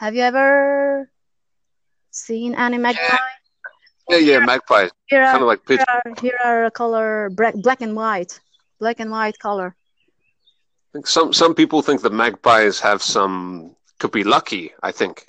have 0.00 0.14
you 0.14 0.22
ever 0.22 1.10
seen 2.10 2.54
any 2.54 2.78
magpie 2.78 3.16
Yeah, 3.16 3.33
yeah, 4.08 4.16
yeah, 4.18 4.38
magpies. 4.40 4.90
Here 5.06 5.24
Kind 5.24 5.38
are, 5.38 5.42
of 5.42 5.46
like 5.48 5.60
here 5.68 5.84
are 5.88 6.02
here 6.20 6.38
are 6.44 6.64
a 6.66 6.70
color 6.70 7.30
black, 7.30 7.54
black 7.54 7.80
and 7.80 7.96
white, 7.96 8.40
black 8.78 9.00
and 9.00 9.10
white 9.10 9.38
color. 9.38 9.74
I 9.76 10.88
think 10.92 11.06
some 11.06 11.32
some 11.32 11.54
people 11.54 11.82
think 11.82 12.02
the 12.02 12.10
magpies 12.10 12.80
have 12.80 13.02
some 13.02 13.74
could 13.98 14.12
be 14.12 14.24
lucky. 14.24 14.72
I 14.82 14.92
think. 14.92 15.26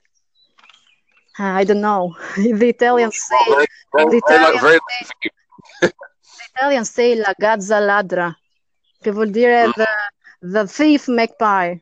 I 1.37 1.63
don't 1.65 1.81
know. 1.81 2.15
the 2.37 2.69
Italians 2.69 3.17
say 3.17 3.35
Well, 3.47 3.65
very, 3.93 4.11
the 4.11 4.21
very, 4.27 4.57
very, 4.57 4.57
Italians 4.57 4.61
very 4.61 4.79
say, 4.79 5.05
lucky 5.05 5.31
the 5.81 6.43
Italians 6.55 6.89
say 6.89 7.15
la 7.15 7.33
gazza 7.37 7.79
ladra, 7.79 8.35
che 9.03 9.11
vuol 9.11 9.31
dire 9.31 9.65
hmm? 9.65 9.71
the, 9.75 9.87
the 10.41 10.67
thief 10.67 11.07
magpie. 11.07 11.75
I 11.75 11.81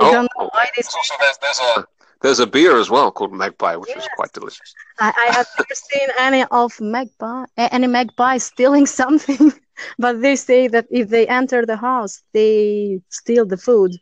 Oh, 0.00 0.12
don't 0.12 0.28
know 0.36 0.48
why 0.52 0.64
okay. 0.64 0.70
they 0.76 0.82
So, 0.82 0.98
so 1.02 1.14
there's, 1.20 1.38
there's 1.38 1.60
a 1.60 1.86
there's 2.22 2.40
a 2.40 2.46
beer 2.46 2.76
as 2.78 2.90
well 2.90 3.10
called 3.10 3.32
Magpie, 3.32 3.76
which 3.76 3.96
is 3.96 4.08
quite 4.08 4.32
delicious. 4.32 4.76
I, 4.98 5.12
I 5.16 5.32
have 5.36 5.46
never 5.58 5.74
seen 5.74 6.08
any 6.18 6.44
of 6.50 6.80
magpie 6.80 7.44
any 7.56 7.86
magpie 7.86 8.38
stealing 8.38 8.86
something, 9.00 9.52
but 9.98 10.20
they 10.20 10.36
say 10.36 10.68
that 10.68 10.86
if 10.90 11.08
they 11.08 11.26
enter 11.26 11.64
the 11.66 11.76
house, 11.76 12.22
they 12.32 13.00
steal 13.10 13.46
the 13.46 13.56
food. 13.56 13.98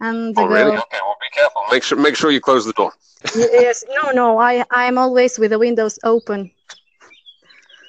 And 0.00 0.34
the 0.36 0.44
Oh, 0.44 0.46
really? 0.46 0.72
girl, 0.72 0.76
Okay. 0.76 0.98
Well, 1.02 1.16
be 1.20 1.28
careful. 1.32 1.62
Make 1.70 1.82
sure 1.82 1.98
make 1.98 2.16
sure 2.16 2.30
you 2.30 2.40
close 2.40 2.64
the 2.64 2.72
door. 2.72 2.92
yes, 3.34 3.84
no, 4.02 4.10
no, 4.10 4.38
I 4.38 4.64
I'm 4.70 4.98
always 4.98 5.38
with 5.38 5.50
the 5.50 5.58
windows 5.58 5.98
open. 6.04 6.50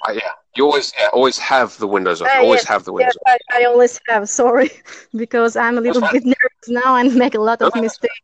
Uh, 0.06 0.12
yeah. 0.12 0.32
You 0.56 0.64
always 0.66 0.92
yeah, 0.98 1.08
always 1.12 1.38
have 1.38 1.76
the 1.78 1.86
windows 1.86 2.20
open. 2.22 2.32
Ah, 2.34 2.40
always 2.40 2.64
yes, 2.64 2.66
have 2.66 2.84
the 2.84 2.92
windows 2.92 2.98
Yes, 2.98 3.16
I, 3.26 3.38
I 3.52 3.64
always 3.64 3.98
have. 4.08 4.28
Sorry, 4.40 4.70
because 5.14 5.56
I'm 5.56 5.78
a 5.78 5.80
little 5.80 6.02
bit 6.02 6.24
nervous 6.24 6.68
now 6.68 6.96
and 6.96 7.14
make 7.14 7.34
a 7.34 7.40
lot 7.40 7.62
of 7.62 7.74
mistakes. 7.74 8.18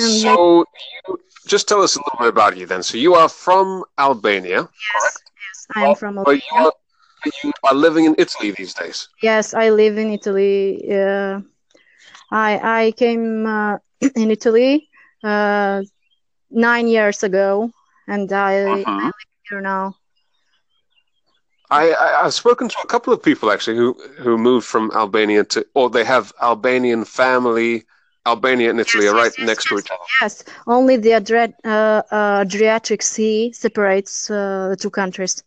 Open. 0.00 0.36
So 0.36 0.64
you 1.08 1.18
just 1.46 1.68
tell 1.68 1.82
us 1.82 1.96
a 1.96 2.00
little 2.00 2.18
bit 2.20 2.28
about 2.28 2.56
you 2.56 2.66
then. 2.66 2.82
So 2.82 2.96
you 2.98 3.14
are 3.14 3.28
from 3.28 3.84
Albania, 3.98 4.68
yes, 4.94 5.22
yes, 5.36 5.66
I'm 5.74 5.94
from 5.94 6.18
but 6.24 6.32
you 6.32 6.40
Albania. 6.40 6.64
are 6.64 6.72
but 7.24 7.32
you 7.42 7.52
are 7.64 7.74
living 7.74 8.04
in 8.04 8.14
Italy 8.18 8.52
these 8.56 8.74
days. 8.74 9.08
Yes, 9.22 9.54
I 9.54 9.70
live 9.70 9.96
in 9.98 10.10
Italy. 10.10 10.80
Uh, 10.90 11.40
I 12.30 12.50
I 12.86 12.92
came 12.92 13.46
uh, 13.46 13.78
in 14.16 14.30
Italy 14.30 14.88
uh, 15.24 15.82
nine 16.50 16.88
years 16.88 17.22
ago, 17.22 17.70
and 18.06 18.30
I 18.32 18.86
I 18.98 19.06
Mhm. 19.06 19.10
live 19.18 19.32
here 19.50 19.60
now. 19.60 19.94
I, 21.70 21.90
I 21.92 22.24
I've 22.24 22.34
spoken 22.34 22.68
to 22.68 22.76
a 22.82 22.86
couple 22.86 23.12
of 23.12 23.22
people 23.22 23.50
actually 23.50 23.76
who 23.76 23.94
who 24.18 24.36
moved 24.38 24.66
from 24.66 24.90
Albania 24.94 25.44
to, 25.44 25.66
or 25.74 25.90
they 25.90 26.04
have 26.04 26.32
Albanian 26.40 27.04
family. 27.04 27.84
Albania 28.28 28.70
and 28.70 28.80
Italy 28.80 29.06
Yes, 29.06 29.08
are 29.08 29.14
right 29.14 29.34
yes, 29.38 29.50
next 29.50 29.66
to 29.68 29.78
each 29.78 29.90
other. 29.90 30.08
yes. 30.20 30.44
Only 30.66 30.96
the 30.96 31.10
Adri 31.10 31.52
uh, 31.64 32.02
uh, 32.10 32.44
Adriatic 32.46 33.02
Sea 33.02 33.52
separates 33.52 34.30
uh, 34.30 34.68
the 34.70 34.76
two 34.76 34.90
countries. 34.90 35.42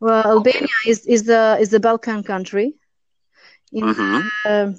Well, 0.00 0.22
Okay. 0.34 0.34
Albania 0.34 0.78
is 0.86 1.06
is 1.06 1.24
the 1.24 1.56
is 1.60 1.70
the 1.70 1.80
Balkan 1.80 2.22
country 2.22 2.74
in 3.72 3.94
hmm 3.94 4.28
uh, 4.44 4.72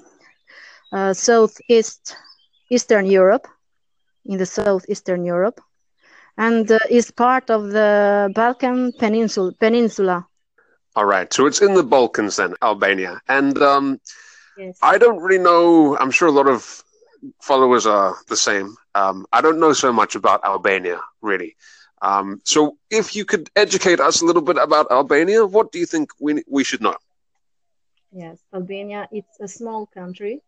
uh, 0.92 1.12
southeast 1.12 2.16
Eastern 2.70 3.06
Europe, 3.06 3.46
in 4.26 4.38
the 4.38 4.46
southeastern 4.46 5.24
Europe, 5.24 5.60
and 6.36 6.70
uh, 6.70 6.78
is 6.90 7.10
part 7.10 7.50
of 7.50 7.70
the 7.70 8.30
Balkan 8.34 8.92
Peninsula. 8.98 9.52
Peninsula. 9.60 10.26
All 10.96 11.04
right. 11.04 11.32
So 11.32 11.46
it's 11.46 11.60
in 11.62 11.74
the 11.74 11.82
Balkans 11.84 12.36
then, 12.36 12.54
Albania. 12.62 13.20
And 13.28 13.56
um, 13.62 14.00
Yes. 14.56 14.82
I 14.82 14.98
don't 14.98 15.20
really 15.20 15.42
know. 15.42 15.96
I'm 15.98 16.10
sure 16.10 16.28
a 16.28 16.32
lot 16.32 16.48
of 16.48 16.82
followers 17.40 17.86
are 17.86 18.16
the 18.28 18.36
same. 18.36 18.74
Um, 18.94 19.26
I 19.32 19.40
don't 19.40 19.60
know 19.60 19.72
so 19.72 19.92
much 19.92 20.14
about 20.14 20.44
Albania, 20.44 21.00
really. 21.22 21.56
Um, 22.02 22.40
so 22.44 22.76
if 22.90 23.14
you 23.16 23.24
could 23.24 23.48
educate 23.56 24.00
us 24.00 24.20
a 24.20 24.24
little 24.26 24.42
bit 24.42 24.56
about 24.58 24.90
Albania, 24.90 25.44
what 25.46 25.72
do 25.72 25.78
you 25.78 25.86
think 25.86 26.10
we 26.20 26.42
we 26.48 26.64
should 26.64 26.80
know? 26.82 26.96
Yes, 28.12 28.42
Albania. 28.52 29.08
It's 29.12 29.40
a 29.40 29.48
small 29.48 29.86
country, 29.86 30.42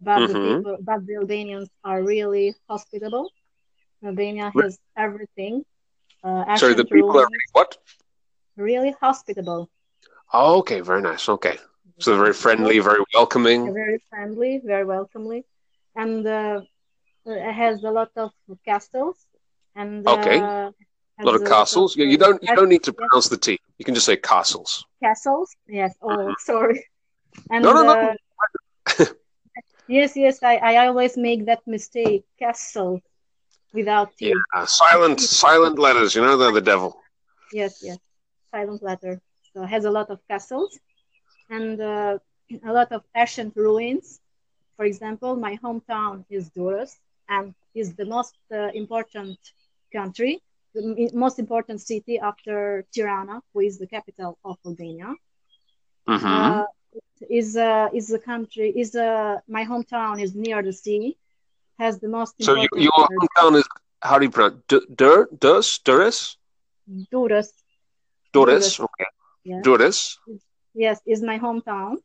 but 0.00 0.26
the 0.26 0.34
Mhm. 0.34 0.36
people, 0.36 0.76
but 0.80 1.06
the 1.06 1.16
Albanians 1.16 1.70
are 1.84 2.02
really 2.02 2.54
hospitable. 2.68 3.32
Albania 4.04 4.54
has 4.58 4.78
everything. 4.96 5.64
Uh, 6.22 6.44
Sorry, 6.54 6.74
the 6.74 6.84
people 6.84 7.18
are 7.20 7.28
ruins, 7.28 7.44
what? 7.52 7.76
really 8.56 8.92
hospitable. 9.00 9.68
Oh, 10.32 10.58
okay, 10.58 10.80
very 10.80 11.02
nice. 11.02 11.28
Okay, 11.28 11.58
so 11.98 12.16
very 12.16 12.32
friendly, 12.32 12.78
very 12.78 13.02
welcoming. 13.14 13.72
very 13.72 13.98
friendly, 14.08 14.60
very 14.64 14.84
welcomely, 14.84 15.44
and 15.96 16.26
uh, 16.26 16.60
has 17.26 17.82
a 17.84 17.90
lot 17.90 18.10
of 18.16 18.32
castles 18.64 19.26
and 19.74 20.06
Okay. 20.06 20.40
uh, 20.40 20.70
A 21.22 21.26
lot 21.26 21.34
of 21.36 21.44
castles. 21.44 21.72
of, 21.72 21.86
Yeah, 21.96 22.06
you 22.06 22.16
don't 22.18 22.42
you 22.42 22.48
don't 22.54 22.68
need 22.68 22.82
to 22.84 22.92
pronounce 22.92 23.28
the 23.28 23.36
T. 23.36 23.58
You 23.78 23.84
can 23.84 23.94
just 23.94 24.06
say 24.06 24.16
castles. 24.16 24.84
castles. 25.02 25.56
Yes. 25.66 25.96
Oh, 26.02 26.34
sorry. 26.38 26.84
And 27.50 27.64
No, 27.64 27.72
no, 27.72 27.82
no. 27.82 27.94
uh, 27.94 28.14
yes, 29.86 30.16
yes, 30.16 30.42
I, 30.42 30.56
I 30.56 30.86
always 30.86 31.16
make 31.16 31.46
that 31.46 31.62
mistake. 31.66 32.24
Castle 32.38 33.00
without 33.72 34.16
T. 34.16 34.46
Yeah, 34.54 34.64
silent 34.66 35.20
silent 35.20 35.78
letters. 35.78 36.14
You 36.14 36.22
know 36.22 36.36
they're 36.36 36.52
the 36.52 36.60
devil. 36.60 36.96
Yes, 37.50 37.78
yes. 37.82 37.98
Silent 38.50 38.82
letter. 38.82 39.20
So 39.54 39.62
it 39.62 39.68
has 39.68 39.84
a 39.84 39.90
lot 39.90 40.10
of 40.10 40.20
castles 40.28 40.78
and 41.48 41.80
uh, 41.80 42.18
a 42.64 42.72
lot 42.72 42.92
of 42.92 43.02
ancient 43.14 43.54
ruins. 43.56 44.20
For 44.76 44.84
example, 44.84 45.36
my 45.36 45.56
hometown 45.62 46.24
is 46.30 46.50
Durrës 46.50 46.98
and 47.28 47.54
is 47.74 47.94
the 47.94 48.04
most 48.06 48.36
uh, 48.52 48.68
important 48.74 49.38
country, 49.92 50.42
the 50.74 51.10
most 51.14 51.38
important 51.38 51.80
city 51.80 52.18
after 52.18 52.84
Tirana, 52.92 53.42
who 53.52 53.60
is 53.60 53.78
the 53.78 53.86
capital 53.86 54.38
of 54.44 54.56
Albania. 54.66 55.14
hmm 56.06 56.52
Uh, 56.52 56.64
is 57.30 57.56
uh, 57.56 57.88
is 57.94 58.12
a 58.12 58.18
country 58.18 58.70
is 58.76 58.94
uh, 58.94 59.36
my 59.48 59.64
hometown 59.64 60.20
is 60.22 60.34
near 60.34 60.62
the 60.62 60.72
sea, 60.72 61.16
has 61.78 61.98
the 62.00 62.08
most 62.08 62.36
So 62.40 62.54
you, 62.54 62.68
your 62.76 62.90
hometown 63.18 63.56
is 63.56 63.64
how 64.02 64.18
do 64.18 64.24
you 64.26 64.30
pronounce 64.30 64.62
D- 64.68 64.86
Dur 64.94 65.28
Dus 65.40 65.78
Durres 65.84 66.36
Durrës. 66.88 67.52
Durres? 68.32 68.78
Okay, 68.80 69.06
Yes. 69.44 69.66
Durres. 69.66 70.18
yes 70.74 71.00
is 71.06 71.22
my 71.22 71.38
hometown 71.38 71.96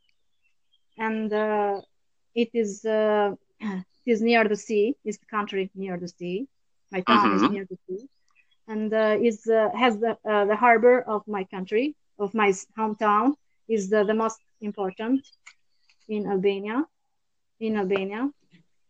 and 0.98 1.32
uh, 1.34 1.82
it 2.36 2.50
is 2.54 2.86
uh, 2.86 3.32
it 3.62 4.12
is 4.16 4.22
near 4.22 4.44
the 4.48 4.56
sea 4.56 4.96
It's 5.06 5.18
the 5.20 5.26
country 5.38 5.70
near 5.76 5.98
the 5.98 6.08
sea 6.08 6.48
my 6.92 7.02
town 7.02 7.34
is 7.34 7.44
Mhm. 7.44 7.52
near 7.52 7.66
the 7.70 7.78
sea 7.88 8.08
and 8.68 8.94
uh, 8.94 9.18
is 9.30 9.48
uh, 9.48 9.70
has 9.84 10.00
the 10.00 10.12
uh, 10.32 10.46
the 10.46 10.56
harbor 10.56 10.98
of 11.16 11.22
my 11.28 11.44
country 11.56 11.96
of 12.20 12.34
my 12.34 12.50
hometown 12.78 13.34
is 13.68 13.90
the, 13.90 14.04
the 14.04 14.14
most 14.24 14.40
important 14.62 15.22
in 16.08 16.28
Albania 16.28 16.86
in 17.60 17.78
Albania 17.78 18.30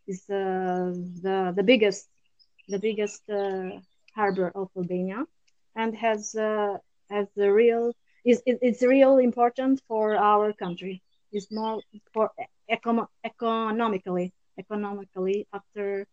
is 0.08 0.22
uh, 0.30 0.92
the 1.26 1.54
the 1.56 1.64
biggest 1.64 2.08
the 2.68 2.80
biggest 2.80 3.24
uh, 3.30 3.70
harbor 4.16 4.50
of 4.56 4.68
Albania 4.78 5.26
and 5.76 5.96
has 5.96 6.36
uh, 6.36 6.78
has 7.10 7.28
the 7.36 7.50
real 7.52 7.94
is 8.26 8.42
it, 8.46 8.58
it's 8.62 8.84
real 8.84 9.18
important 9.18 9.82
for 9.88 10.16
our 10.16 10.54
country. 10.54 11.02
It's 11.32 11.48
more 11.52 11.82
for 12.14 12.32
econo- 12.72 13.10
economically 13.24 14.34
economically 14.60 15.48
after 15.54 16.08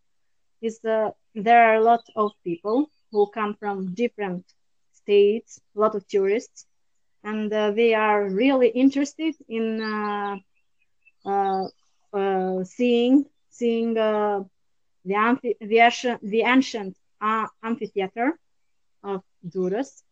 is 0.63 0.81
the 0.81 1.13
there 1.35 1.63
are 1.69 1.77
a 1.77 1.83
lot 1.91 2.05
of 2.17 2.33
people 2.45 2.91
who 3.11 3.27
come 3.35 3.55
from 3.55 3.95
different 3.95 4.45
states, 4.93 5.61
a 5.77 5.81
lot 5.81 5.95
of 5.95 6.07
tourists, 6.09 6.67
and 7.25 7.53
uh, 7.53 7.71
they 7.73 7.95
are 7.95 8.29
really 8.29 8.69
interested 8.69 9.35
in 9.49 9.81
uh, 9.83 10.37
uh, 11.25 11.65
uh, 12.13 12.65
seeing 12.65 13.25
seeing 13.51 13.97
uh, 13.99 14.41
the 15.05 15.15
amphi- 15.15 15.57
the 15.61 15.79
ancient 15.79 16.21
the 16.23 16.43
ancient 16.43 16.97
uh, 17.21 17.47
amphitheater 17.63 18.39
of 19.03 19.23
Durrës, 19.53 20.03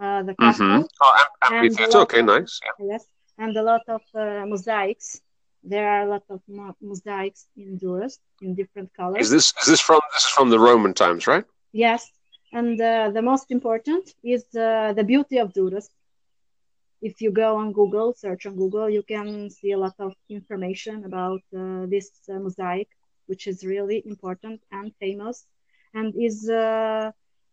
uh, 0.00 0.22
the 0.22 0.34
hmm 0.38 0.44
castle, 0.44 0.90
Oh, 1.02 1.12
am- 1.20 1.48
and 1.48 1.78
a 1.80 1.86
amphitheater. 1.88 1.98
lot 1.98 2.08
Okay, 2.08 2.22
of 2.22 2.22
nice. 2.22 2.60
Yeah. 2.64 2.72
yes, 2.78 3.04
and 3.38 3.56
a 3.56 3.62
lot 3.62 3.82
of 3.88 4.02
uh, 4.14 4.44
mosaics. 4.46 5.20
There 5.62 5.88
are 5.88 6.02
a 6.02 6.10
lot 6.10 6.24
of 6.30 6.40
mosaics 6.80 7.46
in 7.56 7.78
Durrës 7.78 8.18
in 8.40 8.54
different 8.54 8.92
colors. 8.94 9.26
Is 9.26 9.30
this 9.30 9.52
is 9.60 9.66
this 9.66 9.80
from 9.80 10.00
this 10.14 10.24
is 10.24 10.30
from 10.30 10.50
the 10.50 10.58
Roman 10.58 10.94
times, 10.94 11.26
right? 11.26 11.44
Yes, 11.72 12.10
and 12.52 12.80
uh, 12.80 13.10
the 13.10 13.22
most 13.22 13.50
important 13.50 14.14
is 14.24 14.44
uh, 14.56 14.92
the 14.94 15.04
beauty 15.04 15.38
of 15.38 15.52
Durrës. 15.52 15.88
If 17.02 17.20
you 17.20 17.30
go 17.30 17.56
on 17.56 17.72
Google, 17.72 18.14
search 18.14 18.46
on 18.46 18.56
Google, 18.56 18.88
you 18.90 19.02
can 19.02 19.50
see 19.50 19.72
a 19.72 19.78
lot 19.78 19.94
of 19.98 20.14
information 20.28 21.04
about 21.04 21.42
uh, 21.56 21.86
this 21.86 22.10
uh, 22.28 22.34
mosaic, 22.34 22.88
which 23.26 23.46
is 23.46 23.64
really 23.64 24.02
important 24.06 24.62
and 24.70 24.92
famous, 25.00 25.46
and 25.94 26.14
is 26.14 26.48
uh, 26.48 27.10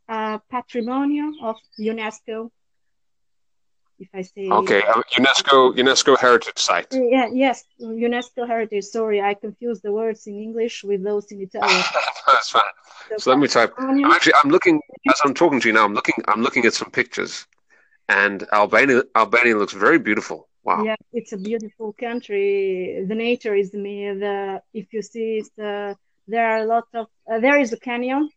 a 0.10 0.42
patrimonial 0.50 1.34
of 1.42 1.58
UNESCO. 1.80 2.52
If 4.00 4.10
I 4.14 4.22
say 4.22 4.48
Okay, 4.52 4.82
uh, 4.84 5.02
UNESCO 5.18 5.76
UNESCO 5.76 6.18
heritage 6.18 6.60
site. 6.60 6.94
Yeah, 6.94 7.28
yes, 7.34 7.64
UNESCO 7.82 8.48
heritage. 8.48 8.86
Sorry, 8.86 9.22
I 9.22 9.34
confused 9.34 9.82
the 9.84 9.92
words 9.92 10.28
in 10.28 10.36
English 10.36 10.84
with 10.84 11.04
those 11.04 11.32
in 11.32 11.42
Italian. 11.48 11.84
That's 12.28 12.50
fine. 12.50 12.74
So 13.18 13.32
let 13.32 13.40
me 13.40 13.48
type. 13.48 13.74
I'm 13.78 14.12
actually 14.12 14.34
I'm 14.44 14.52
looking 14.52 14.82
as 15.10 15.20
I'm 15.26 15.34
talking 15.34 15.60
to 15.62 15.68
you 15.68 15.74
now. 15.74 15.86
I'm 15.86 15.94
looking 15.94 16.16
I'm 16.28 16.42
looking 16.42 16.66
at 16.66 16.74
some 16.74 16.92
pictures, 16.92 17.48
and 18.08 18.46
Albania 18.54 19.04
Albania 19.16 19.58
looks 19.58 19.74
very 19.74 20.00
beautiful. 20.00 20.48
Wow. 20.64 20.84
Yeah, 20.86 20.96
it's 21.14 21.34
a 21.34 21.38
beautiful 21.38 21.94
country. 21.94 23.06
The 23.08 23.16
nature 23.16 23.56
is 23.56 23.74
me. 23.74 24.14
The 24.14 24.62
if 24.74 24.94
you 24.94 25.02
see 25.02 25.44
the 25.58 25.96
there 26.28 26.46
are 26.52 26.58
a 26.58 26.66
lot 26.66 26.86
of 26.94 27.08
uh, 27.32 27.40
there 27.40 27.60
is 27.60 27.74
a 27.74 27.80
canyon 27.80 28.30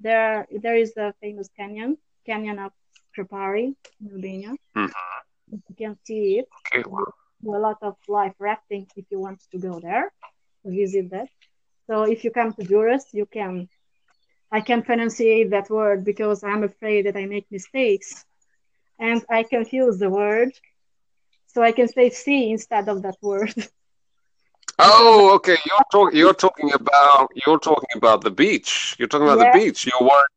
there 0.00 0.46
there 0.62 0.76
is 0.76 0.96
a 0.96 1.14
famous 1.20 1.48
canyon 1.56 1.96
canyon 2.26 2.58
of 2.58 2.72
Skrapari 3.12 3.74
in 4.00 4.10
Albania 4.12 4.54
Mhm. 4.76 4.92
you 5.68 5.74
can 5.76 5.96
see 6.04 6.38
it 6.38 6.48
Okay, 6.66 6.84
well, 6.88 7.14
a 7.44 7.60
lot 7.68 7.78
of 7.82 7.96
live 8.08 8.34
rafting 8.38 8.86
if 8.96 9.04
you 9.10 9.18
want 9.20 9.40
to 9.52 9.58
go 9.58 9.80
there. 9.80 10.12
Visit 10.64 11.10
that. 11.10 11.28
So 11.88 12.02
if 12.04 12.24
you 12.24 12.30
come 12.30 12.52
to 12.54 12.62
Durrës 12.62 13.04
you 13.12 13.26
can 13.26 13.68
I 14.52 14.60
can 14.60 14.82
pronunciate 14.82 15.50
that 15.50 15.70
word 15.70 16.04
because 16.04 16.42
I'm 16.44 16.62
afraid 16.64 17.06
that 17.06 17.16
I 17.16 17.26
make 17.26 17.46
mistakes. 17.50 18.24
And 18.98 19.24
I 19.30 19.42
confuse 19.44 19.98
the 19.98 20.10
word 20.10 20.52
so 21.48 21.62
I 21.62 21.72
can 21.72 21.88
say 21.88 22.10
C 22.10 22.50
instead 22.52 22.88
of 22.88 23.02
that 23.02 23.16
word 23.22 23.54
Oh, 24.84 25.32
okay. 25.36 25.56
You're 25.66 25.86
talking. 25.90 26.18
You're 26.18 26.34
talking 26.34 26.72
about. 26.72 27.28
You're 27.46 27.58
talking 27.58 27.88
about 27.96 28.22
the 28.22 28.30
beach. 28.30 28.96
You're 28.98 29.08
talking 29.08 29.26
about 29.28 29.38
Yeah. 29.40 29.52
the 29.52 29.58
beach. 29.58 29.86
You're 29.86 30.00
worried. 30.08 30.32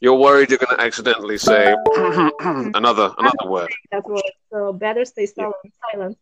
You're 0.00 0.16
worried 0.16 0.50
you're 0.50 0.58
going 0.58 0.76
to 0.76 0.82
accidentally 0.82 1.38
say 1.38 1.74
another 2.80 3.10
another 3.18 3.46
word. 3.46 3.72
that 3.92 4.04
word 4.08 4.22
so 4.52 4.72
better 4.72 5.04
stay 5.04 5.24
silent 5.26 5.56
silent 5.90 6.18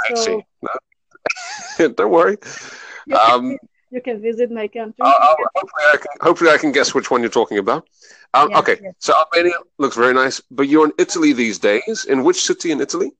I 0.00 0.14
so 0.14 0.22
see. 0.24 0.40
No. 0.62 1.88
Don't 1.96 2.10
worry. 2.10 2.36
you 3.06 3.16
can, 3.16 3.30
Um, 3.32 3.58
you 3.90 4.00
can 4.00 4.20
visit 4.22 4.50
my 4.50 4.68
country 4.68 4.94
I'll, 5.02 5.36
hopefully, 5.56 5.84
I 5.92 5.96
can, 5.96 6.12
hopefully, 6.20 6.50
I 6.50 6.58
can 6.58 6.72
guess 6.72 6.94
which 6.94 7.10
one 7.10 7.20
you're 7.22 7.30
talking 7.40 7.58
about. 7.58 7.88
Um, 8.34 8.50
Yes, 8.50 8.58
okay, 8.60 8.76
so 9.00 9.12
Albania 9.18 9.54
looks 9.78 9.96
very 9.96 10.14
nice, 10.14 10.40
but 10.50 10.68
you're 10.68 10.86
in 10.86 10.92
Italy 10.98 11.32
these 11.32 11.58
days. 11.58 12.04
In 12.08 12.22
which 12.22 12.40
city 12.42 12.70
in 12.70 12.80
Italy? 12.80 13.10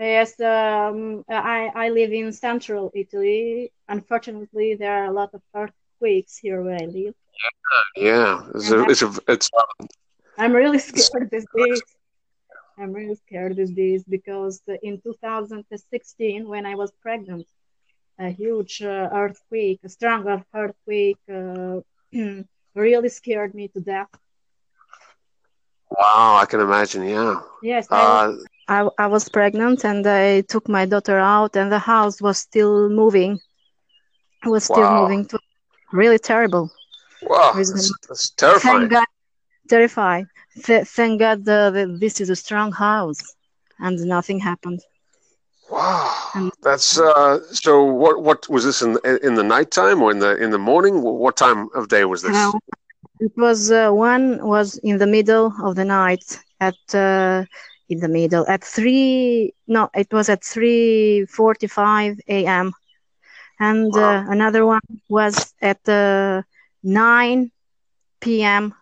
Yes, 0.00 0.40
um, 0.40 1.24
I, 1.30 1.70
I 1.74 1.90
live 1.90 2.12
in 2.12 2.32
central 2.32 2.90
Italy. 2.94 3.72
Unfortunately, 3.88 4.74
there 4.76 5.02
are 5.02 5.06
a 5.06 5.12
lot 5.12 5.34
of 5.34 5.42
earthquakes 5.54 6.38
here 6.38 6.62
where 6.62 6.76
I 6.82 6.86
live. 6.86 7.14
Yeah, 7.96 8.42
it's 8.54 8.70
a, 8.70 8.82
it's 8.88 9.02
a, 9.02 9.12
it's 9.28 9.50
I'm 10.38 10.54
really 10.54 10.78
scared 10.78 11.30
these 11.30 11.46
days. 11.54 11.82
I'm 12.78 12.92
really 12.92 13.14
scared 13.16 13.56
these 13.56 13.72
days 13.72 14.04
because 14.04 14.62
in 14.82 15.00
2016, 15.02 16.48
when 16.48 16.66
I 16.66 16.74
was 16.76 16.92
pregnant, 17.02 17.46
a 18.18 18.30
huge 18.30 18.82
uh, 18.82 19.08
earthquake, 19.12 19.80
a 19.84 19.88
strong 19.88 20.44
earthquake, 20.54 21.20
uh, 21.32 21.80
really 22.74 23.08
scared 23.08 23.54
me 23.54 23.68
to 23.68 23.80
death. 23.80 24.10
wow. 25.90 26.38
I 26.40 26.46
can 26.46 26.60
imagine. 26.60 27.04
Yeah. 27.04 27.40
Yes, 27.60 27.88
I 27.92 28.06
Uh, 28.06 28.32
I, 28.70 28.88
I 28.98 29.06
was 29.08 29.28
pregnant 29.28 29.84
and 29.84 30.06
I 30.06 30.42
took 30.42 30.68
my 30.68 30.86
daughter 30.86 31.18
out 31.18 31.56
and 31.56 31.70
the 31.72 31.78
house 31.80 32.22
was 32.22 32.38
still 32.38 32.88
moving. 32.88 33.32
It 34.44 34.48
was 34.48 34.64
still 34.64 34.88
Wow. 34.90 35.02
moving 35.02 35.26
to 35.26 35.38
really 35.92 36.18
terrible. 36.18 36.70
wow, 37.22 37.52
that's, 37.54 37.92
that's 38.08 38.30
terrifying. 38.30 38.88
Thank 38.88 38.92
God, 38.92 39.06
terrified. 39.68 40.26
Th- 40.64 40.86
thank 40.86 41.20
God 41.20 41.44
the, 41.44 41.70
the, 41.74 41.98
this 41.98 42.20
is 42.20 42.30
a 42.30 42.36
strong 42.36 42.72
house 42.72 43.20
and 43.80 43.98
nothing 44.16 44.38
happened. 44.38 44.80
Wow, 45.70 46.14
And- 46.34 46.52
that's 46.62 46.98
uh. 46.98 47.40
So 47.52 47.84
what? 47.84 48.22
What 48.22 48.48
was 48.48 48.64
this 48.64 48.82
in 48.82 48.98
in 49.28 49.34
the 49.34 49.44
nighttime 49.44 50.02
or 50.02 50.10
in 50.10 50.18
the 50.18 50.32
in 50.44 50.50
the 50.50 50.58
morning? 50.58 50.94
What 51.02 51.36
time 51.36 51.68
of 51.74 51.88
day 51.88 52.04
was 52.04 52.22
this? 52.22 52.36
Uh, 52.36 52.58
it 53.20 53.32
was 53.36 53.70
uh, 53.70 53.90
one 53.90 54.44
was 54.54 54.78
in 54.82 54.98
the 54.98 55.06
middle 55.06 55.46
of 55.62 55.76
the 55.76 55.84
night 55.84 56.24
at 56.60 56.74
uh, 56.94 57.44
in 57.90 58.00
the 58.00 58.08
middle 58.08 58.46
at 58.48 58.64
three 58.64 59.52
no 59.68 59.90
it 59.94 60.12
was 60.12 60.28
at 60.30 60.44
3:45 60.44 62.18
a.m. 62.28 62.72
and 63.60 63.96
uh, 63.96 64.24
another 64.28 64.64
one 64.66 64.80
was 65.08 65.54
at 65.62 65.80
uh, 65.88 66.42
9 66.82 67.50
p.m. 68.20 68.74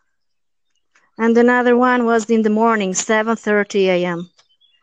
and 1.19 1.37
another 1.39 1.77
one 1.77 2.05
was 2.07 2.31
in 2.31 2.43
the 2.43 2.51
morning 2.51 2.95
7:30 2.95 3.87
a.m. 3.89 4.31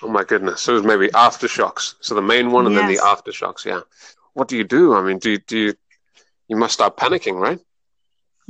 Oh 0.03 0.09
my 0.09 0.23
goodness! 0.23 0.61
So 0.61 0.71
it 0.73 0.75
was 0.75 0.83
maybe 0.83 1.07
aftershocks. 1.09 1.95
So 2.01 2.15
the 2.15 2.21
main 2.21 2.51
one 2.51 2.67
and 2.67 2.75
then 2.77 2.85
the 2.87 2.97
aftershocks. 2.97 3.65
Yeah. 3.65 3.81
What 4.33 4.47
do 4.47 4.57
you 4.57 4.63
do? 4.63 4.93
I 4.93 5.01
mean, 5.01 5.19
do 5.19 5.31
you, 5.31 5.37
do 5.39 5.57
you 5.57 5.73
you 6.47 6.55
must 6.57 6.73
start 6.73 6.97
panicking, 6.97 7.39
right? 7.39 7.59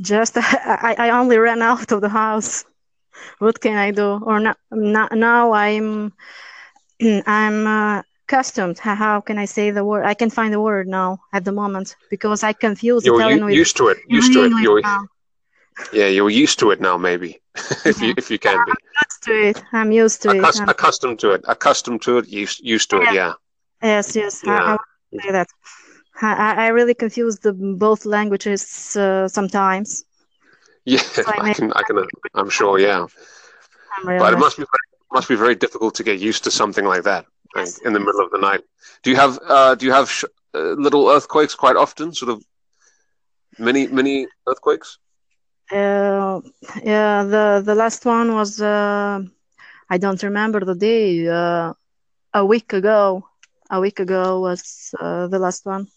Just 0.02 0.38
I, 0.38 0.96
I 0.98 1.10
only 1.12 1.38
ran 1.38 1.62
out 1.62 1.92
of 1.92 2.02
the 2.02 2.10
house. 2.10 2.66
What 3.40 3.60
can 3.60 3.76
I 3.78 3.92
do? 3.92 4.20
Or 4.24 4.40
now, 4.40 5.08
now 5.12 5.54
I'm 5.54 6.14
I'm 7.26 7.68
uh, 7.68 8.02
accustomed. 8.28 8.80
How- 8.80 9.22
can 9.22 9.38
I 9.38 9.46
say 9.46 9.72
the 9.72 9.84
word? 9.84 10.06
I 10.06 10.14
can 10.14 10.30
find 10.30 10.54
the 10.54 10.62
word 10.62 10.88
now 10.88 11.20
at 11.34 11.44
the 11.46 11.52
moment 11.52 11.96
because 12.10 12.44
I 12.44 12.54
confuse 12.54 13.06
You're 13.06 13.20
Italian 13.20 13.46
with 13.46 13.56
used 13.56 13.78
to 13.78 13.88
it. 13.90 13.98
Used 14.08 14.34
to 14.34 14.46
it. 14.46 14.52
You're 14.62 14.82
yeah. 15.94 16.08
You're 16.08 16.30
used 16.30 16.60
to 16.60 16.72
it 16.72 16.80
now, 16.80 16.98
maybe 16.98 17.42
if 17.86 18.02
you 18.02 18.14
if 18.18 18.32
you 18.32 18.40
can 18.40 18.64
be 18.66 18.72
Used 18.72 19.24
to 19.24 19.34
it. 19.50 19.64
I'm 19.74 19.92
used 19.92 20.22
to 20.24 20.30
it. 20.32 20.42
Accus- 20.42 20.70
accustomed 20.70 21.20
to 21.20 21.32
it. 21.32 21.42
Accustomed 21.48 22.02
to 22.04 22.18
it. 22.20 22.28
Used 22.28 22.60
used 22.62 22.90
to 22.92 23.02
it. 23.02 23.14
Yeah. 23.14 23.34
yes, 23.82 24.16
yes. 24.16 24.42
I, 24.48 24.58
I 24.58 24.72
would 25.12 25.22
say 25.22 25.32
that. 25.32 25.48
I, 26.22 26.34
I- 26.34 26.66
I 26.66 26.68
really 26.70 26.94
confuse 26.94 27.40
the 27.40 27.54
both 27.54 28.06
languages 28.06 28.96
uh, 28.96 29.28
sometimes. 29.28 30.06
Yeah. 30.86 31.02
I 31.28 31.54
can. 31.58 31.72
I 31.74 31.84
can. 31.84 31.98
uh, 32.00 32.06
I'm 32.36 32.50
sure. 32.50 32.80
Yeah. 32.80 33.08
But 34.06 34.34
it 34.34 34.40
must 34.40 34.58
be 34.58 34.66
must 35.12 35.30
be 35.30 35.36
very 35.36 35.56
difficult 35.56 35.96
to 35.96 36.04
get 36.04 36.20
used 36.20 36.44
to 36.46 36.52
something 36.52 36.86
like 36.86 37.04
that 37.04 37.26
like, 37.56 37.70
in 37.86 37.94
the 37.94 38.00
middle 38.00 38.22
of 38.22 38.32
the 38.32 38.38
night. 38.38 38.62
Do 39.04 39.10
you 39.12 39.16
have 39.16 39.40
uh, 39.48 39.76
do 39.76 39.86
you 39.86 39.92
have 39.92 40.10
sh- 40.10 40.26
uh, 40.54 40.76
little 40.86 41.10
earthquakes 41.10 41.56
quite 41.56 41.76
often? 41.76 42.14
Sort 42.14 42.32
of 42.34 42.44
many 43.58 43.88
many 43.88 44.28
earthquakes. 44.48 44.98
Uh, 45.72 46.42
yeah, 46.84 47.24
the 47.24 47.62
the 47.66 47.76
last 47.76 48.06
one 48.06 48.34
was 48.34 48.62
uh, 48.62 49.20
I 49.90 49.98
don't 49.98 50.22
remember 50.24 50.60
the 50.62 50.76
day. 50.76 51.28
Uh, 51.28 51.74
a 52.34 52.46
week 52.46 52.74
ago, 52.74 53.26
a 53.70 53.80
week 53.80 54.00
ago 54.00 54.40
was 54.42 54.94
uh, 55.00 55.28
the 55.28 55.40
last 55.40 55.66
one. 55.66 55.88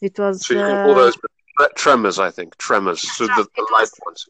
It 0.00 0.18
was 0.18 0.44
So 0.44 0.54
you 0.54 0.64
can 0.64 0.76
call 0.82 0.92
uh, 0.92 1.02
those 1.02 1.16
tre- 1.16 1.33
tremors, 1.76 2.18
I 2.18 2.30
think 2.30 2.56
tremors. 2.58 3.00
So 3.16 3.26
the, 3.26 3.46
the 3.56 3.62
It 3.62 3.70
light 3.72 3.90
was- 3.90 4.00
ones. 4.06 4.26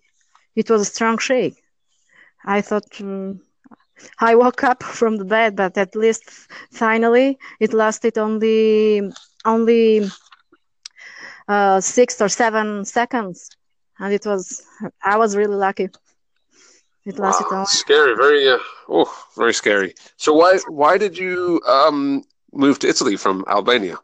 it 0.54 0.70
was 0.70 0.80
a 0.82 0.84
strong 0.84 1.18
shake. 1.18 1.56
I 2.44 2.60
thought 2.60 2.88
mm, 3.00 3.38
I 4.20 4.34
woke 4.34 4.62
up 4.64 4.82
from 4.98 5.16
the 5.16 5.24
bed, 5.24 5.56
but 5.56 5.76
at 5.78 5.94
least 5.96 6.24
finally 6.72 7.38
it 7.60 7.72
lasted 7.72 8.18
only 8.18 9.02
only 9.44 10.02
uh, 11.48 11.80
six 11.80 12.20
or 12.20 12.28
seven 12.28 12.84
seconds, 12.84 13.50
and 13.98 14.12
it 14.12 14.24
was 14.26 14.62
I 15.02 15.16
was 15.18 15.36
really 15.36 15.56
lucky. 15.56 15.88
It 17.04 17.18
lasted 17.18 17.46
Wow, 17.50 17.50
only 17.50 17.66
scary. 17.66 18.14
Very 18.16 18.48
uh, 18.48 18.58
oh, 18.88 19.10
very 19.36 19.54
scary. 19.54 19.94
So 20.16 20.32
why 20.34 20.58
why 20.68 20.98
did 20.98 21.16
you 21.18 21.60
um 21.66 22.24
move 22.52 22.78
to 22.80 22.88
Italy 22.88 23.16
from 23.16 23.44
Albania? 23.48 23.98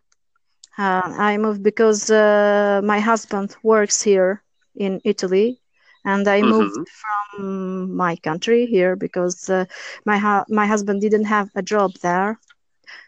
Uh, 0.81 1.03
I 1.31 1.37
moved 1.39 1.63
because 1.63 2.11
uh, 2.11 2.81
my 2.85 3.01
husband 3.01 3.57
works 3.63 4.03
here 4.03 4.43
in 4.77 5.01
Italy, 5.05 5.61
and 6.05 6.27
I 6.29 6.43
moved 6.43 6.79
Mhm. 6.79 6.87
from 7.01 7.97
my 7.97 8.17
country 8.17 8.67
here 8.67 8.97
because 8.97 9.49
uh, 9.51 9.65
my 10.07 10.19
hu- 10.19 10.47
my 10.61 10.67
husband 10.67 11.01
didn't 11.03 11.27
have 11.37 11.49
a 11.55 11.63
job 11.63 11.91
there, 12.03 12.39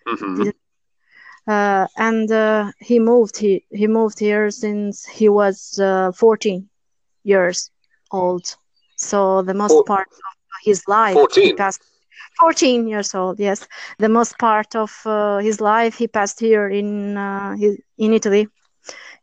hmm 0.07 0.51
uh, 1.49 1.87
and 1.97 2.31
uh, 2.31 2.71
he 2.79 2.99
moved 2.99 3.37
he 3.39 3.65
he 3.71 3.87
moved 3.87 4.19
here 4.19 4.51
since 4.51 5.05
he 5.07 5.29
was 5.29 5.79
uh, 5.81 6.13
14 6.13 6.69
years 7.25 7.71
old. 8.13 8.45
So 8.97 9.43
the 9.43 9.55
most 9.55 9.85
Four- 9.85 9.87
part 9.87 10.09
of 10.09 10.35
his 10.65 10.83
life 10.89 11.23
he 11.41 11.51
14? 11.51 11.61
passed 11.61 11.83
14 12.41 12.87
years 12.89 13.15
old. 13.15 13.39
Yes, 13.39 13.67
the 13.99 14.09
most 14.09 14.39
part 14.39 14.75
of 14.77 14.91
uh, 15.07 15.39
his 15.39 15.61
life 15.61 15.97
he 15.97 16.07
passed 16.09 16.41
here 16.41 16.69
in 16.69 17.17
uh, 17.17 17.57
his, 17.57 17.79
in 17.99 18.13
Italy. 18.13 18.49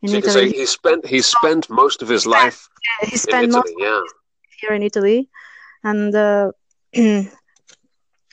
In 0.02 0.12
So 0.12 0.18
you 0.18 0.22
can 0.22 0.30
say 0.32 0.46
Italy, 0.46 0.52
he 0.52 0.66
spent 0.66 1.06
he 1.08 1.22
spent 1.22 1.70
most 1.70 2.02
of 2.02 2.10
his 2.10 2.26
life 2.26 2.70
Yeah, 3.02 3.10
he 3.10 3.18
spent 3.18 3.50
most 3.52 3.68
Italy. 3.68 3.76
Yeah. 3.78 4.02
here 4.62 4.74
in 4.74 4.84
Italy, 4.84 5.30
and 5.84 6.14
uh, 6.16 6.52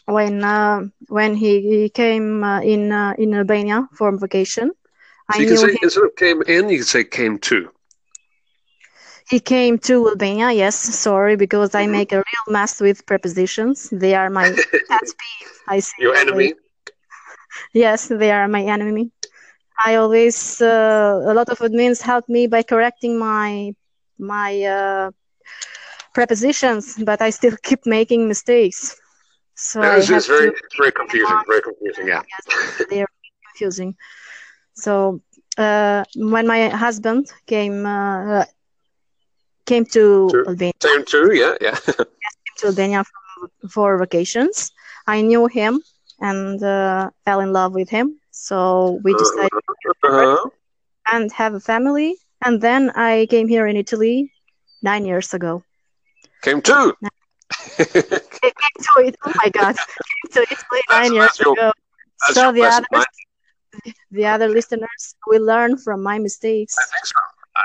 when 0.06 0.42
uh, 0.44 0.80
when 1.08 1.34
he, 1.36 1.60
he 1.82 1.88
came 1.90 2.42
uh, 2.44 2.60
in 2.60 2.92
uh, 2.92 3.14
in 3.18 3.34
Albania 3.34 3.88
for 3.96 4.16
vacation, 4.18 4.70
So 5.30 5.40
I 5.40 5.42
you 5.42 5.48
can 5.48 5.56
say 5.56 5.76
him. 5.76 5.82
instead 5.82 6.04
of 6.04 6.14
came 6.16 6.42
in, 6.42 6.68
you 6.68 6.78
can 6.78 6.84
say 6.86 7.04
came 7.04 7.38
to. 7.40 7.70
He 9.28 9.40
came 9.40 9.78
to 9.80 10.08
Albania. 10.08 10.50
Yes, 10.52 10.76
sorry, 10.76 11.36
because 11.36 11.74
I 11.74 11.86
Mhm. 11.86 11.92
make 11.92 12.12
a 12.12 12.16
real 12.16 12.46
mess 12.52 12.80
with 12.80 13.06
prepositions. 13.06 13.88
They 13.90 14.14
are 14.14 14.30
my 14.30 14.44
pet 14.88 15.04
peeve. 15.18 15.50
I 15.68 15.80
say 15.80 15.92
Your 15.98 16.14
enemy. 16.16 16.54
Yes, 17.72 18.08
they 18.08 18.30
are 18.32 18.48
my 18.48 18.62
enemy. 18.62 19.10
I 19.84 19.96
always 19.96 20.60
uh, 20.60 21.20
a 21.26 21.34
lot 21.34 21.48
of 21.48 21.58
admins 21.58 22.02
help 22.02 22.28
me 22.28 22.46
by 22.46 22.62
correcting 22.62 23.18
my 23.18 23.72
my 24.18 24.62
uh, 24.62 25.10
prepositions, 26.14 26.96
but 27.04 27.20
I 27.20 27.30
still 27.30 27.56
keep 27.62 27.86
making 27.86 28.28
mistakes. 28.28 28.96
So 29.54 29.80
I 29.82 29.96
It's, 29.98 30.08
very 30.08 30.48
it's 30.48 30.76
very 30.78 30.92
confusing. 30.92 31.38
Very 31.46 31.62
confusing. 31.62 32.06
Yeah. 32.08 32.22
yes, 32.30 32.46
they 32.90 33.00
are 33.02 33.08
confusing. 33.44 33.94
So 34.74 35.20
uh, 35.58 36.04
when 36.16 36.46
my 36.46 36.68
husband 36.68 37.26
came 37.46 37.86
uh, 37.86 38.44
came 39.66 39.84
to 39.86 40.28
True. 40.30 40.44
Albania, 40.46 40.72
Same 40.82 41.04
too, 41.04 41.32
yeah, 41.34 41.54
yeah. 41.60 41.76
Came 41.86 42.56
to 42.58 42.66
Albania 42.68 43.04
for, 43.04 43.68
for 43.70 43.98
vacations. 43.98 44.70
I 45.06 45.22
knew 45.22 45.46
him 45.46 45.80
and 46.20 46.62
uh, 46.62 47.10
fell 47.24 47.40
in 47.40 47.52
love 47.52 47.72
with 47.74 47.88
him. 47.90 48.20
So 48.30 49.00
we 49.04 49.12
decided 49.14 49.50
Uh-huh. 50.04 50.48
and 51.12 51.30
have 51.32 51.54
a 51.54 51.60
family. 51.60 52.16
And 52.44 52.60
then 52.60 52.90
I 52.90 53.26
came 53.30 53.48
here 53.48 53.66
in 53.66 53.76
Italy 53.76 54.30
nine 54.82 55.04
years 55.04 55.34
ago. 55.34 55.62
Came 56.42 56.60
two. 56.62 56.94
So 58.80 59.00
it, 59.02 59.16
oh 59.24 59.32
my 59.42 59.50
God, 59.50 59.76
came 59.76 60.32
to 60.32 60.40
Italy 60.42 60.82
nine 60.90 61.12
years 61.14 61.38
your- 61.40 61.52
ago. 61.52 61.72
So 62.32 62.52
the 62.52 62.62
others, 62.64 62.86
right? 62.92 63.06
the 64.10 64.26
other 64.26 64.48
listeners 64.48 65.14
will 65.26 65.44
learn 65.44 65.76
from 65.76 66.02
my 66.02 66.18
mistakes. 66.18 66.76
I 66.78 66.84
think 66.92 67.06
so. 67.06 67.20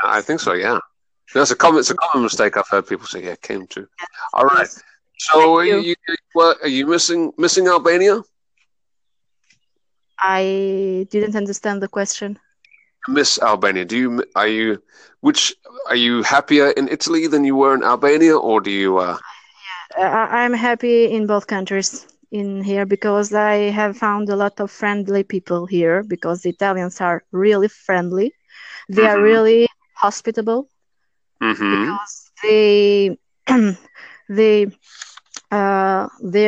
I 0.05 0.21
think 0.21 0.39
so. 0.39 0.53
Yeah. 0.53 0.79
That's 1.33 1.51
a 1.51 1.55
common. 1.55 1.79
It's 1.79 1.89
a 1.91 1.95
common 1.95 2.23
mistake 2.23 2.57
I've 2.57 2.67
heard 2.69 2.87
people 2.87 3.05
say. 3.05 3.23
Yeah, 3.23 3.35
came 3.35 3.67
to. 3.67 3.87
All 4.33 4.45
right. 4.45 4.67
So 5.17 5.57
are 5.57 5.65
you, 5.65 5.95
well, 6.33 6.55
are 6.61 6.67
you 6.67 6.85
missing 6.87 7.31
missing 7.37 7.67
Albania? 7.67 8.21
I 10.19 11.07
didn't 11.09 11.35
understand 11.35 11.81
the 11.81 11.87
question. 11.87 12.39
Miss 13.07 13.39
Albania? 13.41 13.85
Do 13.85 13.97
you 13.97 14.23
are 14.35 14.47
you 14.47 14.81
which 15.21 15.55
are 15.89 15.95
you 15.95 16.23
happier 16.23 16.69
in 16.71 16.87
Italy 16.89 17.27
than 17.27 17.43
you 17.43 17.55
were 17.55 17.73
in 17.75 17.83
Albania, 17.83 18.37
or 18.37 18.61
do 18.61 18.71
you? 18.71 18.97
Uh, 18.97 19.17
I- 19.97 20.43
I'm 20.43 20.53
happy 20.53 21.05
in 21.11 21.27
both 21.27 21.47
countries 21.47 22.05
in 22.31 22.63
here 22.63 22.85
because 22.85 23.33
I 23.33 23.55
have 23.79 23.97
found 23.97 24.29
a 24.29 24.35
lot 24.35 24.59
of 24.59 24.71
friendly 24.71 25.23
people 25.23 25.65
here 25.65 26.03
because 26.03 26.41
the 26.41 26.49
Italians 26.49 27.01
are 27.01 27.23
really 27.31 27.67
friendly. 27.67 28.33
They 28.89 29.05
are 29.05 29.19
Mhm. 29.19 29.21
really 29.21 29.67
hospitable 29.95 30.69
mhm. 31.41 31.69
because 31.69 32.31
they 32.43 33.17
they 34.29 34.67
uh 35.51 36.07
the 36.21 36.45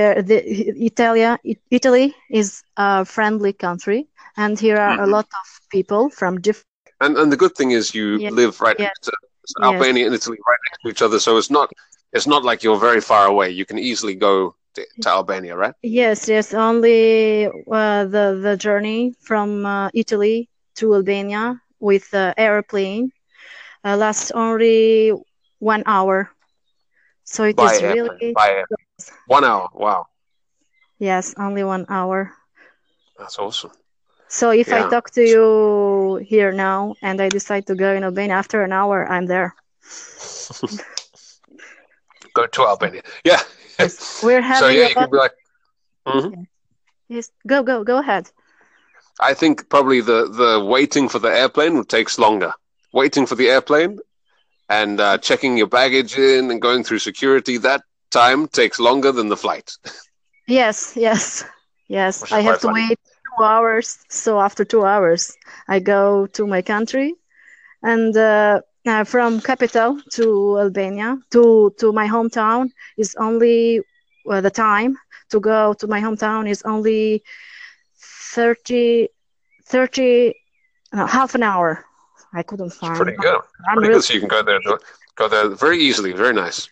Italia 0.90 1.38
Italy 1.72 2.16
is 2.30 2.64
a 2.78 3.06
friendly 3.06 3.54
country 3.54 4.08
and 4.38 4.60
here 4.60 4.78
are 4.78 5.00
a 5.02 5.08
Mhm. 5.08 5.08
lot 5.08 5.26
of 5.26 5.48
people 5.72 6.10
from 6.10 6.40
different 6.42 6.92
And 7.02 7.18
and 7.18 7.32
the 7.32 7.38
good 7.38 7.56
thing 7.56 7.72
is 7.72 7.94
you 7.96 8.22
live 8.28 8.62
right 8.62 8.78
next 8.80 9.02
to 9.04 9.12
so 9.46 9.56
Yes. 9.58 9.66
Albania 9.66 10.06
and 10.06 10.16
Italy 10.16 10.38
right 10.48 10.58
next 10.70 10.82
to 10.84 10.90
each 10.90 11.02
other, 11.02 11.20
so 11.20 11.38
it's 11.38 11.50
not 11.52 11.72
it's 12.14 12.28
not 12.28 12.44
like 12.44 12.64
you're 12.64 12.80
very 12.80 13.02
far 13.02 13.28
away. 13.28 13.50
You 13.52 13.66
can 13.66 13.80
easily 13.80 14.16
go 14.16 14.56
to, 14.76 14.86
to 15.02 15.10
Albania, 15.10 15.56
right? 15.56 15.74
Yes, 15.84 16.28
yes. 16.30 16.54
Only 16.54 17.46
uh, 17.48 18.06
the 18.06 18.40
the 18.42 18.58
journey 18.58 19.14
from 19.22 19.66
uh, 19.66 19.90
Italy 19.94 20.50
to 20.78 20.96
Albania 20.96 21.62
with 21.80 22.10
the 22.12 22.34
airplane 22.38 23.13
uh, 23.84 23.98
lasts 23.98 24.32
only 24.32 25.12
one 25.60 25.84
hour. 25.86 26.30
So 27.24 27.46
it 27.46 27.58
By 27.58 27.62
is 27.62 27.82
really 27.82 28.34
by 28.34 28.64
one 29.28 29.44
hour. 29.44 29.70
Wow, 29.74 30.08
yes, 31.00 31.34
only 31.38 31.64
one 31.64 31.86
hour. 31.90 32.32
that's 33.18 33.40
awesome. 33.40 33.72
So 34.30 34.52
if 34.52 34.74
I 34.74 34.84
talk 34.84 35.12
to 35.12 35.24
you 35.24 36.18
here 36.28 36.52
now 36.52 36.96
and 37.02 37.22
I 37.22 37.30
decide 37.30 37.68
to 37.68 37.76
go 37.76 37.94
in 37.94 38.04
Albania 38.04 38.36
after 38.36 38.64
an 38.64 38.74
hour, 38.74 39.08
I'm 39.10 39.28
there. 39.28 39.56
Go 42.34 42.48
to 42.48 42.68
Albania. 42.68 43.02
Yeah. 43.24 43.42
We're 44.22 44.42
having. 44.54 44.60
so 44.60 44.68
yeah, 44.70 44.86
a 44.86 44.90
you 44.90 44.96
can 44.96 45.12
be 45.12 45.18
like. 45.18 45.32
Mhm. 46.08 46.48
Yes, 47.10 47.32
go 47.48 47.64
go 47.64 47.84
go 47.84 48.00
ahead. 48.00 48.30
I 49.20 49.34
think 49.34 49.70
probably 49.70 50.02
the 50.02 50.28
the 50.28 50.64
waiting 50.66 51.10
for 51.10 51.20
the 51.20 51.30
airplane 51.30 51.84
takes 51.86 52.18
longer. 52.18 52.54
Waiting 52.94 53.28
for 53.28 53.36
the 53.36 53.50
airplane 53.50 54.00
and 54.70 55.00
uh, 55.02 55.18
checking 55.20 55.58
your 55.58 55.68
baggage 55.68 56.18
in 56.18 56.52
and 56.52 56.62
going 56.62 56.84
through 56.84 57.00
security 57.00 57.58
that 57.58 57.84
time 58.12 58.48
takes 58.48 58.80
longer 58.80 59.12
than 59.12 59.30
the 59.30 59.38
flight. 59.38 59.72
Yes, 60.48 60.94
yes, 60.96 61.46
yes. 61.88 62.26
I 62.32 62.42
have 62.42 62.60
to 62.60 62.68
funny. 62.68 62.90
wait 62.90 63.00
two 63.38 63.44
hours. 63.44 64.00
So 64.10 64.40
after 64.40 64.66
two 64.66 64.86
hours, 64.86 65.36
I 65.68 65.80
go 65.80 66.28
to 66.28 66.48
my 66.48 66.62
country, 66.62 67.16
and 67.84 68.16
uh, 68.18 68.62
uh, 68.88 69.04
from 69.06 69.42
capital 69.42 70.00
to 70.14 70.60
Albania 70.60 71.18
to 71.32 71.74
to 71.80 71.92
my 71.94 72.08
hometown 72.08 72.70
is 72.98 73.16
only 73.20 73.82
uh, 74.30 74.42
the 74.42 74.52
time 74.52 74.98
to 75.32 75.40
go 75.40 75.74
to 75.74 75.88
my 75.88 76.02
hometown 76.02 76.50
is 76.50 76.62
only 76.64 77.24
30, 78.34 79.10
30 79.66 80.34
no, 80.94 81.06
half 81.08 81.36
an 81.36 81.44
hour. 81.44 81.86
I 82.34 82.44
couldn't 82.44 82.72
It's 82.80 82.90
find. 82.90 82.98
pretty 82.98 83.18
good. 83.20 83.40
I'm 83.70 83.80
Pretty 83.80 83.90
really, 83.90 84.02
good. 84.02 84.04
So 84.04 84.14
you 84.14 84.20
can 84.20 84.30
go 84.30 84.42
there, 84.44 84.60
go 85.16 85.28
there 85.28 85.50
very 85.50 85.80
easily. 85.80 86.12
Very 86.14 86.34
nice. 86.34 86.70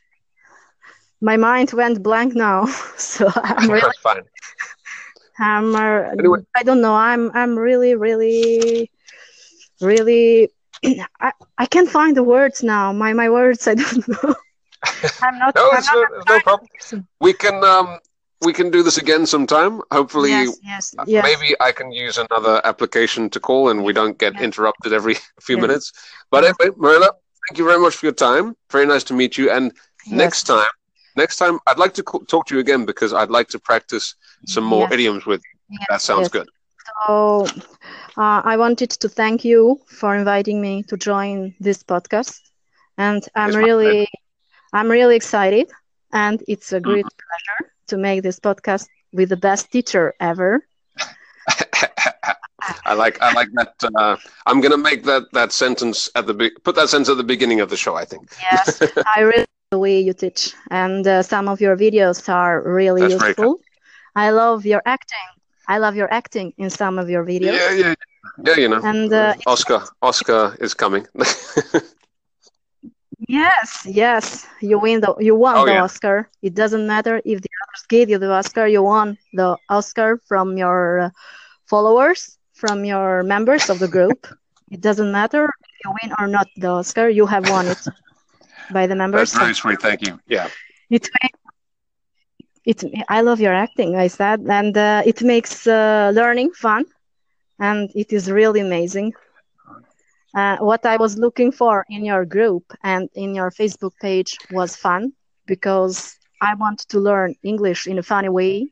my 1.21 1.38
mind 1.38 1.71
went 1.74 2.02
blank 2.04 2.36
now, 2.36 2.65
so 2.97 3.30
I'm 3.36 3.69
really 3.69 3.82
That's 3.82 3.97
fine. 4.04 4.24
I'm 5.39 5.76
uh, 5.76 6.15
Anyway. 6.19 6.39
I 6.56 6.63
don't 6.63 6.82
know. 6.82 6.93
I'm 6.95 7.32
I'm 7.34 7.58
really 7.58 7.95
really 7.95 8.89
really 9.82 10.50
I, 11.19 11.32
I 11.58 11.65
can't 11.65 11.89
find 11.89 12.15
the 12.15 12.24
words 12.24 12.63
now. 12.63 12.91
My 12.93 13.13
my 13.13 13.30
words 13.30 13.67
I 13.67 13.76
don't 13.76 14.08
know. 14.24 14.36
I'm 15.21 15.38
not 15.39 15.56
No, 15.56 15.71
I'm 15.71 15.71
it's 15.74 15.86
not 15.86 16.00
no, 16.00 16.06
no 16.28 16.39
problem. 16.39 16.67
person. 16.74 17.08
We 17.19 17.34
can 17.34 17.63
um 17.63 18.00
we 18.41 18.54
can 18.54 18.69
do 18.71 18.84
this 18.84 18.97
again 18.97 19.25
sometime. 19.25 19.82
Hopefully, 19.91 20.32
Yes, 20.32 20.60
yes, 20.63 20.95
uh, 20.97 21.06
yes. 21.06 21.23
maybe 21.23 21.56
I 21.60 21.71
can 21.71 21.91
use 21.91 22.17
another 22.17 22.62
application 22.65 23.30
to 23.32 23.39
call 23.39 23.69
and 23.69 23.84
we 23.84 23.93
don't 23.93 24.17
get 24.17 24.39
interrupted 24.39 24.93
every 24.93 25.15
few 25.41 25.58
minutes. 25.58 25.91
But 26.32 26.43
anyway, 26.45 26.75
Marilla, 26.77 27.12
thank 27.49 27.58
you 27.60 27.65
very 27.65 27.80
much 27.80 27.95
for 27.95 28.06
your 28.08 28.13
time. 28.13 28.56
Very 28.71 28.86
nice 28.86 29.04
to 29.06 29.13
meet 29.13 29.38
you. 29.38 29.51
And 29.51 29.73
next 30.10 30.43
time, 30.43 30.71
next 31.15 31.38
time, 31.38 31.60
I'd 31.67 31.80
like 31.80 31.93
to 31.95 32.04
co- 32.04 32.23
talk 32.27 32.47
to 32.47 32.56
you 32.56 32.60
again 32.62 32.86
because 32.86 33.13
I'd 33.13 33.30
like 33.32 33.47
to 33.49 33.60
practice 33.60 34.15
some 34.45 34.63
more 34.63 34.88
idioms 34.91 35.25
with 35.25 35.41
you. 35.41 35.60
That 35.89 36.01
sounds 36.01 36.30
good. 36.30 36.47
So 37.08 37.45
uh, 38.17 38.41
I 38.43 38.58
wanted 38.58 38.89
to 38.91 39.10
thank 39.10 39.43
you 39.45 39.80
for 39.88 40.15
inviting 40.15 40.62
me 40.62 40.84
to 40.84 40.97
join 40.97 41.54
this 41.60 41.84
podcast, 41.84 42.39
and 42.97 43.23
I'm 43.36 43.56
really 43.56 44.08
I'm 44.73 44.89
really 44.89 45.15
excited, 45.15 45.69
and 46.13 46.43
it's 46.47 46.71
a 46.73 46.80
great 46.80 47.08
Mm-hmm. 47.08 47.25
pleasure 47.27 47.70
to 47.91 47.97
make 47.97 48.23
this 48.23 48.39
podcast 48.39 48.88
with 49.13 49.30
the 49.30 49.38
best 49.38 49.71
teacher 49.71 50.13
ever. 50.19 50.65
I 52.86 52.93
like 52.93 53.21
I 53.21 53.34
like 53.34 53.49
that. 53.54 53.73
Uh, 53.95 54.15
I'm 54.47 54.62
gonna 54.62 54.77
make 54.89 55.04
that 55.06 55.23
that 55.34 55.51
sentence 55.51 56.10
at 56.15 56.25
the 56.27 56.34
be- 56.34 56.56
put 56.63 56.75
that 56.75 56.89
sentence 56.89 57.10
at 57.10 57.17
the 57.17 57.30
beginning 57.34 57.60
of 57.60 57.69
the 57.69 57.77
show. 57.77 57.95
I 57.95 58.06
think. 58.06 58.23
Yes, 58.51 58.82
I 59.15 59.21
really 59.21 59.45
the 59.71 59.80
way 59.80 59.99
you 59.99 60.13
teach, 60.13 60.54
and 60.69 61.06
uh, 61.08 61.23
some 61.23 61.47
of 61.47 61.62
your 61.62 61.75
videos 61.75 62.30
are 62.30 62.62
really 62.62 63.01
That's 63.01 63.23
useful. 63.23 63.60
I 64.15 64.30
love 64.32 64.65
your 64.65 64.82
acting. 64.86 65.27
I 65.67 65.77
love 65.80 65.95
your 65.95 66.12
acting 66.13 66.54
in 66.58 66.69
some 66.69 66.99
of 66.99 67.10
your 67.10 67.23
videos. 67.25 67.58
Yeah, 67.58 67.71
yeah, 67.71 67.93
yeah. 68.45 68.58
You 68.58 68.69
know, 68.69 68.82
And 68.84 69.12
uh, 69.13 69.34
Oscar 69.47 69.82
Oscar 70.01 70.56
is 70.60 70.73
coming. 70.73 71.08
yes, 73.32 73.86
yes, 73.88 74.48
you 74.62 74.80
win 74.80 75.02
the 75.02 75.15
you 75.20 75.36
won 75.36 75.63
Oh, 75.63 75.65
the 75.65 75.76
yeah. 75.76 75.84
Oscar. 75.86 76.30
It 76.41 76.54
doesn't 76.56 76.86
matter 76.88 77.17
if 77.26 77.41
the 77.41 77.50
others 77.63 77.86
gave 77.89 78.10
you 78.10 78.17
the 78.20 78.32
Oscar. 78.32 78.67
You 78.67 78.84
won 78.84 79.17
the 79.34 79.58
Oscar 79.70 80.20
from 80.28 80.58
your 80.58 81.00
uh, 81.00 81.10
followers, 81.67 82.38
from 82.54 82.86
your 82.86 83.24
members 83.24 83.70
of 83.70 83.80
the 83.80 83.88
group. 83.88 84.28
it 84.72 84.82
doesn't 84.82 85.12
matter 85.12 85.46
if 85.46 85.76
you 85.84 85.91
win 86.02 86.12
or 86.20 86.28
not 86.28 86.48
the 86.58 86.67
Oscar. 86.70 87.10
You 87.10 87.26
have 87.28 87.46
won 87.46 87.67
it 87.67 87.82
by 88.70 88.88
the 88.88 88.96
members. 88.96 89.32
That's 89.32 89.38
very 89.38 89.54
sweet. 89.56 89.82
Thank 89.82 90.08
you. 90.08 90.20
Yeah. 90.28 90.50
it 90.89 91.10
it 92.65 92.84
i 93.10 93.22
love 93.22 93.39
your 93.39 93.54
acting 93.54 93.96
i 93.96 94.08
said 94.08 94.39
and 94.50 94.76
uh, 94.78 95.02
it 95.06 95.22
makes 95.24 95.67
uh, 95.67 96.12
learning 96.13 96.52
fun 96.52 96.84
and 97.60 97.89
it 97.96 98.12
is 98.12 98.32
really 98.32 98.60
amazing 98.60 99.12
uh, 100.36 100.58
what 100.60 100.86
i 100.86 100.96
was 100.98 101.17
looking 101.17 101.52
for 101.52 101.86
in 101.89 102.04
your 102.06 102.26
group 102.26 102.63
and 102.84 103.10
in 103.15 103.34
your 103.36 103.50
facebook 103.52 103.94
page 104.02 104.38
was 104.52 104.76
fun 104.76 105.12
because 105.46 106.17
i 106.41 106.54
want 106.56 106.80
to 106.89 107.00
learn 107.00 107.34
english 107.44 107.88
in 107.88 107.98
a 108.00 108.04
funny 108.04 108.30
way 108.30 108.67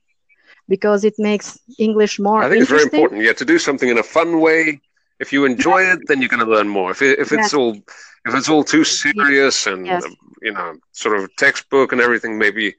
because 0.67 1.04
it 1.04 1.13
makes 1.17 1.60
english 1.78 2.19
more 2.19 2.43
I 2.43 2.50
think 2.50 2.62
it's 2.62 2.69
very 2.69 2.84
important. 2.84 3.22
Yeah, 3.22 3.34
to 3.34 3.45
do 3.45 3.58
something 3.58 3.89
in 3.89 3.98
a 3.98 4.04
fun 4.04 4.39
way. 4.41 4.82
If 5.19 5.34
you 5.34 5.45
enjoy 5.45 5.82
it, 5.84 6.00
then 6.08 6.22
you're 6.22 6.30
going 6.36 6.45
to 6.45 6.52
learn 6.56 6.67
more. 6.69 6.91
If 6.91 7.02
it, 7.02 7.19
if 7.19 7.32
it's 7.32 7.52
Yes. 7.52 7.54
all 7.54 7.74
if 8.28 8.34
it's 8.38 8.50
all 8.50 8.63
too 8.63 8.84
serious 8.84 9.67
and 9.67 9.86
Yes. 9.86 10.04
um, 10.06 10.15
you 10.41 10.54
know 10.54 10.76
sort 10.93 11.17
of 11.19 11.36
textbook 11.36 11.91
and 11.91 12.02
everything, 12.02 12.38
maybe 12.38 12.76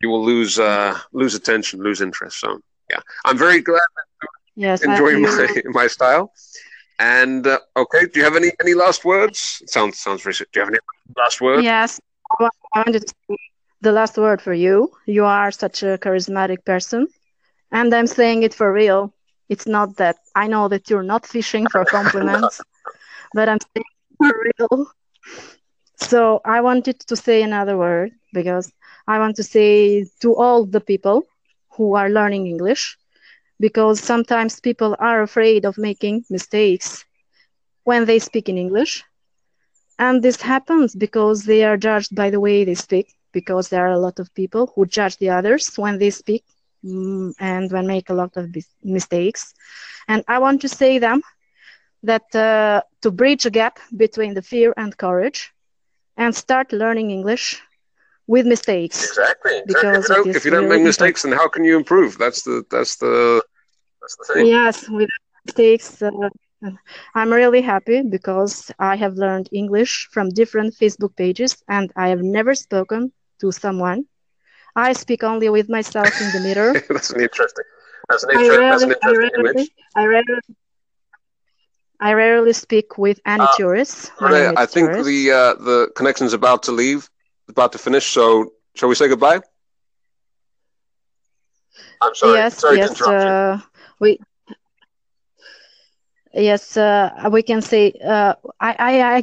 you 0.00 0.08
will 0.10 0.24
lose 0.24 0.58
uh, 0.58 0.98
lose 1.12 1.34
attention, 1.34 1.80
lose 1.82 2.00
interest. 2.00 2.40
So 2.40 2.60
yeah, 2.90 3.00
I'm 3.24 3.38
very 3.38 3.60
glad 3.60 3.88
that 3.96 4.06
I- 4.22 4.28
you 4.56 4.90
enjoy 4.90 5.08
you- 5.08 5.20
my 5.20 5.62
my 5.80 5.86
style. 5.86 6.32
And 6.98 7.46
uh, 7.46 7.58
okay, 7.76 8.06
do 8.06 8.18
you 8.20 8.24
have 8.24 8.36
any 8.36 8.50
any 8.60 8.74
last 8.74 9.04
words? 9.04 9.60
It 9.62 9.70
sounds 9.70 9.98
sounds 9.98 10.22
very. 10.22 10.34
Do 10.34 10.44
you 10.54 10.60
have 10.60 10.68
any 10.68 10.78
last 11.16 11.40
words? 11.40 11.68
Yes, 11.68 12.00
I 12.30 12.48
I 12.74 12.78
wanted 12.84 13.06
to 13.06 13.14
say 13.28 13.36
the 13.80 13.92
last 13.92 14.16
word 14.18 14.40
for 14.40 14.52
you. 14.54 14.90
You 15.06 15.24
are 15.24 15.50
such 15.50 15.82
a 15.82 15.98
charismatic 15.98 16.64
person, 16.64 17.08
and 17.72 17.94
I'm 17.94 18.06
saying 18.06 18.42
it 18.42 18.54
for 18.54 18.72
real. 18.72 19.12
It's 19.48 19.66
not 19.66 19.96
that 19.96 20.16
I 20.34 20.46
know 20.48 20.68
that 20.68 20.90
you're 20.90 21.02
not 21.14 21.26
fishing 21.26 21.68
for 21.68 21.84
compliments, 21.84 22.64
but 23.34 23.48
I'm 23.48 23.58
saying 23.74 23.84
for 24.18 24.32
real. 24.46 24.86
So 25.96 26.40
I 26.44 26.60
wanted 26.60 27.00
to 27.00 27.16
say 27.16 27.42
another 27.42 27.76
word 27.76 28.12
because 28.32 28.72
I 29.06 29.18
want 29.18 29.36
to 29.36 29.42
say 29.42 30.04
to 30.20 30.34
all 30.36 30.64
the 30.64 30.80
people 30.80 31.24
who 31.76 31.94
are 31.94 32.08
learning 32.10 32.46
English, 32.46 32.96
because 33.60 34.00
sometimes 34.00 34.60
people 34.60 34.96
are 34.98 35.22
afraid 35.22 35.64
of 35.64 35.78
making 35.78 36.24
mistakes 36.30 37.04
when 37.84 38.04
they 38.06 38.18
speak 38.18 38.48
in 38.48 38.56
English. 38.58 39.04
And 39.98 40.22
this 40.22 40.40
happens 40.42 40.94
because 40.94 41.44
they 41.44 41.64
are 41.64 41.76
judged 41.76 42.14
by 42.14 42.30
the 42.30 42.40
way 42.40 42.64
they 42.64 42.74
speak, 42.74 43.06
because 43.32 43.68
there 43.68 43.86
are 43.86 43.92
a 43.92 43.98
lot 43.98 44.18
of 44.18 44.34
people 44.34 44.72
who 44.74 44.86
judge 44.86 45.16
the 45.18 45.30
others 45.30 45.72
when 45.76 45.98
they 45.98 46.10
speak 46.10 46.44
mm, 46.84 47.32
and 47.40 47.70
when 47.72 47.86
make 47.86 48.08
a 48.10 48.14
lot 48.14 48.36
of 48.36 48.54
mistakes. 48.82 49.54
And 50.08 50.24
I 50.28 50.38
want 50.38 50.60
to 50.62 50.68
say 50.68 50.98
them 50.98 51.22
that 52.02 52.34
uh, 52.34 52.82
to 53.02 53.10
bridge 53.10 53.46
a 53.46 53.50
gap 53.50 53.78
between 53.96 54.34
the 54.34 54.42
fear 54.42 54.72
and 54.76 54.96
courage 54.96 55.52
and 56.16 56.34
start 56.34 56.72
learning 56.72 57.10
English 57.10 57.60
with 58.26 58.46
mistakes. 58.46 59.04
Exactly. 59.04 59.62
Because 59.66 60.10
if, 60.10 60.36
if 60.36 60.44
you 60.44 60.50
don't 60.50 60.68
make 60.68 60.82
mistakes, 60.82 61.22
then 61.22 61.32
how 61.32 61.48
can 61.48 61.64
you 61.64 61.76
improve? 61.76 62.18
That's 62.18 62.42
the 62.42 62.64
that's 62.70 62.96
the 62.96 63.42
that's 64.00 64.16
the 64.16 64.34
thing. 64.34 64.46
Yes, 64.46 64.88
with 64.88 65.08
mistakes. 65.46 66.02
Uh, 66.02 66.10
I'm 67.14 67.32
really 67.32 67.60
happy 67.62 68.02
because 68.02 68.70
I 68.78 68.96
have 68.96 69.14
learned 69.14 69.48
English 69.52 70.08
from 70.12 70.30
different 70.30 70.74
Facebook 70.74 71.16
pages 71.16 71.56
and 71.68 71.92
I 71.96 72.08
have 72.08 72.22
never 72.22 72.54
spoken 72.54 73.12
to 73.40 73.52
someone. 73.52 74.04
I 74.76 74.92
speak 74.92 75.22
only 75.22 75.48
with 75.48 75.68
myself 75.68 76.20
in 76.20 76.30
the 76.32 76.40
mirror. 76.40 76.72
that's 76.88 77.10
an 77.10 77.20
interesting. 77.20 77.64
That's 78.08 78.24
an, 78.24 78.30
inter- 78.32 78.58
rarely, 78.58 78.70
that's 78.70 78.82
an 78.82 78.90
interesting 78.92 79.30
I 79.34 79.38
rarely, 79.42 79.50
image. 79.50 79.70
I 79.96 80.04
rarely, 80.06 80.40
I 82.00 82.12
rarely 82.12 82.52
speak 82.52 82.98
with 82.98 83.20
any 83.26 83.44
uh, 83.44 83.48
tourists. 83.56 84.10
I 84.20 84.66
think 84.66 84.88
tourists. 84.88 85.06
the 85.06 85.30
uh, 85.30 85.54
the 85.54 85.90
connection's 85.96 86.32
about 86.32 86.62
to 86.64 86.72
leave, 86.72 87.08
about 87.48 87.72
to 87.72 87.78
finish. 87.78 88.06
So, 88.06 88.52
shall 88.74 88.88
we 88.88 88.94
say 88.94 89.08
goodbye? 89.08 89.40
I'm 92.02 92.14
sorry. 92.14 92.42
Yes, 92.42 92.56
sorry 92.56 92.78
yes. 92.78 93.00
Uh, 93.06 93.58
we 94.00 94.18
yes 96.34 96.76
uh, 96.76 97.10
we 97.32 97.42
can 97.42 97.60
say 97.62 97.92
uh, 98.04 98.34
I, 98.60 98.74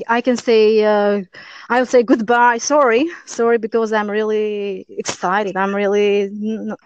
I 0.07 0.17
i 0.17 0.21
can 0.21 0.37
say 0.37 0.83
uh, 0.83 1.21
i'll 1.69 1.85
say 1.85 2.03
goodbye 2.03 2.57
sorry 2.57 3.07
sorry 3.25 3.57
because 3.57 3.91
i'm 3.93 4.09
really 4.09 4.85
excited 4.89 5.55
i'm 5.55 5.73
really 5.75 6.29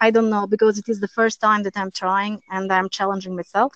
i 0.00 0.10
don't 0.10 0.30
know 0.30 0.46
because 0.46 0.78
it 0.78 0.88
is 0.88 1.00
the 1.00 1.08
first 1.08 1.40
time 1.40 1.62
that 1.64 1.76
i'm 1.76 1.90
trying 1.90 2.40
and 2.50 2.70
i'm 2.72 2.88
challenging 2.88 3.34
myself 3.36 3.72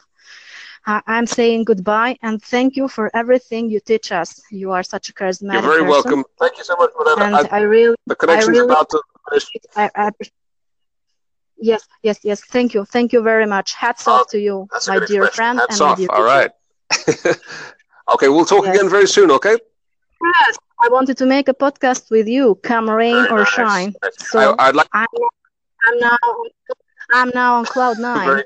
i'm 0.86 1.26
saying 1.26 1.64
goodbye 1.64 2.16
and 2.22 2.42
thank 2.42 2.76
you 2.76 2.88
for 2.88 3.10
everything 3.14 3.70
you 3.70 3.80
teach 3.80 4.10
us 4.12 4.42
you 4.50 4.72
are 4.72 4.82
such 4.82 5.08
a 5.08 5.12
charismatic 5.12 5.52
you're 5.52 5.62
very 5.62 5.84
person. 5.84 5.88
welcome 5.88 6.24
thank 6.38 6.56
you 6.58 6.64
so 6.64 6.76
much 6.76 6.90
for 6.92 7.04
that 7.04 7.18
and 7.20 7.36
i, 7.36 7.58
I 7.58 7.60
really 7.60 7.96
the 8.06 8.16
connection's 8.16 8.58
I 8.58 8.60
really, 8.60 8.72
about 8.72 8.90
to 8.90 9.02
finish 9.30 9.46
I, 9.76 9.90
I, 9.94 10.10
Yes, 11.62 11.86
yes, 12.02 12.18
yes. 12.24 12.40
Thank 12.42 12.74
you. 12.74 12.84
Thank 12.84 13.12
you 13.12 13.22
very 13.22 13.46
much. 13.46 13.74
Hats 13.74 14.08
oh, 14.08 14.14
off 14.14 14.26
to 14.30 14.40
you, 14.40 14.66
my 14.88 14.98
dear 15.06 15.24
expression. 15.24 15.30
friend. 15.30 15.58
Hats 15.60 15.80
and 15.80 15.90
off. 15.90 15.96
Dear 15.96 16.08
All 16.10 16.24
right. 16.24 16.50
okay, 18.14 18.28
we'll 18.28 18.44
talk 18.44 18.64
yes. 18.64 18.74
again 18.74 18.90
very 18.90 19.06
soon, 19.06 19.30
okay? 19.30 19.56
Yes, 20.24 20.58
I 20.82 20.88
wanted 20.88 21.16
to 21.18 21.26
make 21.26 21.48
a 21.48 21.54
podcast 21.54 22.10
with 22.10 22.26
you, 22.26 22.56
come 22.64 22.90
rain 22.90 23.14
very 23.14 23.28
or 23.28 23.38
nice. 23.38 23.48
shine. 23.48 23.94
So 24.18 24.56
I, 24.58 24.66
would 24.66 24.76
like. 24.76 24.88
I'm, 24.92 25.06
I'm, 25.86 25.98
now. 26.00 26.18
I'm 27.12 27.30
now 27.32 27.54
on 27.54 27.64
cloud 27.64 28.00
nine. 28.00 28.42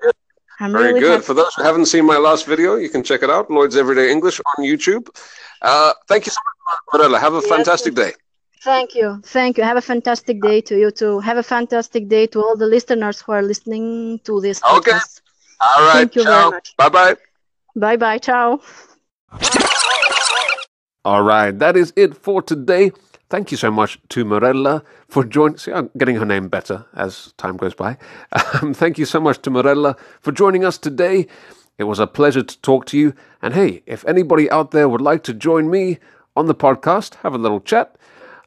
Very 0.59 0.73
good. 0.73 0.73
I'm 0.73 0.73
very 0.73 0.85
really 0.89 1.01
good. 1.01 1.11
Happy. 1.13 1.25
For 1.25 1.35
those 1.35 1.55
who 1.55 1.63
haven't 1.63 1.87
seen 1.87 2.07
my 2.07 2.17
last 2.17 2.47
video, 2.47 2.77
you 2.77 2.89
can 2.89 3.03
check 3.03 3.23
it 3.23 3.31
out. 3.31 3.51
Lloyd's 3.51 3.77
Everyday 3.77 4.11
English 4.11 4.41
on 4.41 4.65
YouTube. 4.65 5.09
Uh, 5.63 5.93
thank 6.09 6.27
you 6.27 6.33
so 6.33 6.41
much, 6.69 6.79
Marella. 6.93 7.21
Have 7.21 7.35
a 7.35 7.37
yes, 7.37 7.47
fantastic 7.47 7.95
day. 7.95 8.13
Thank 8.63 8.95
you. 8.95 9.21
Thank 9.25 9.59
you. 9.59 9.65
Have 9.65 9.77
a 9.77 9.83
fantastic 9.83 10.41
day 10.41 10.61
to 10.63 10.79
you 10.79 10.91
too. 10.91 11.21
Have 11.21 11.37
a 11.37 11.43
fantastic 11.43 12.09
day 12.09 12.27
to 12.29 12.41
all 12.41 12.57
the 12.57 12.67
listeners 12.67 13.21
who 13.21 13.33
are 13.33 13.43
listening 13.43 14.19
to 14.25 14.41
this. 14.41 14.61
Podcast. 14.61 14.81
Okay. 14.81 15.05
All 15.61 15.87
right. 15.87 15.93
Thank 15.93 16.17
you 16.17 16.25
ciao. 16.25 16.51
very 16.51 16.51
much. 16.51 16.77
Bye 16.77 16.89
bye. 16.89 17.17
Bye 17.77 17.97
bye. 17.97 18.19
Ciao. 18.19 18.61
All 21.05 21.23
right. 21.23 21.57
That 21.57 21.77
is 21.77 21.93
it 21.97 22.17
for 22.17 22.43
today. 22.43 22.93
Thank 23.29 23.51
you 23.51 23.57
so 23.57 23.71
much 23.71 23.99
to 24.11 24.25
Morella 24.25 24.85
for 25.09 25.25
joining. 25.25 25.59
See, 25.59 25.73
I'm 25.73 25.91
getting 25.99 26.17
her 26.17 26.25
name 26.25 26.49
better 26.49 26.87
as 26.95 27.33
time 27.37 27.57
goes 27.57 27.75
by. 27.75 27.99
Um, 28.63 28.73
thank 28.73 28.99
you 28.99 29.05
so 29.05 29.21
much 29.21 29.43
to 29.43 29.51
Morella 29.51 29.97
for 30.21 30.33
joining 30.33 30.65
us 30.65 30.79
today. 30.79 31.27
It 31.79 31.85
was 31.85 31.99
a 31.99 32.07
pleasure 32.07 32.43
to 32.43 32.61
talk 32.61 32.87
to 32.87 32.99
you. 32.99 33.15
And 33.43 33.55
hey, 33.55 33.83
if 33.87 34.05
anybody 34.07 34.51
out 34.51 34.71
there 34.71 34.89
would 34.89 35.01
like 35.01 35.25
to 35.25 35.35
join 35.35 35.69
me 35.69 35.99
on 36.37 36.47
the 36.47 36.55
podcast, 36.55 37.17
have 37.17 37.35
a 37.35 37.39
little 37.39 37.61
chat, 37.61 37.97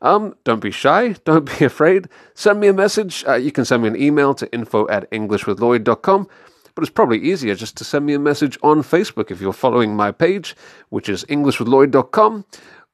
um, 0.02 0.36
don't 0.44 0.62
be 0.62 0.72
shy. 0.72 1.10
Don't 1.26 1.60
be 1.60 1.66
afraid. 1.66 2.08
Send 2.34 2.60
me 2.60 2.68
a 2.68 2.74
message. 2.74 3.26
Uh, 3.28 3.36
you 3.36 3.52
can 3.52 3.66
send 3.66 3.84
me 3.84 3.90
an 3.90 4.02
email 4.02 4.34
to 4.36 4.52
info 4.54 4.88
at 4.88 5.10
englishwithlloyd.com. 5.12 6.28
But 6.76 6.84
it's 6.84 6.90
probably 6.90 7.20
easier 7.20 7.56
just 7.56 7.76
to 7.78 7.84
send 7.84 8.06
me 8.06 8.14
a 8.14 8.20
message 8.20 8.58
on 8.64 8.82
Facebook 8.82 9.32
if 9.32 9.42
you're 9.42 9.52
following 9.52 9.96
my 9.96 10.12
page, 10.12 10.56
which 10.90 11.10
is 11.10 11.26
englishwithlloyd.com, 11.26 12.46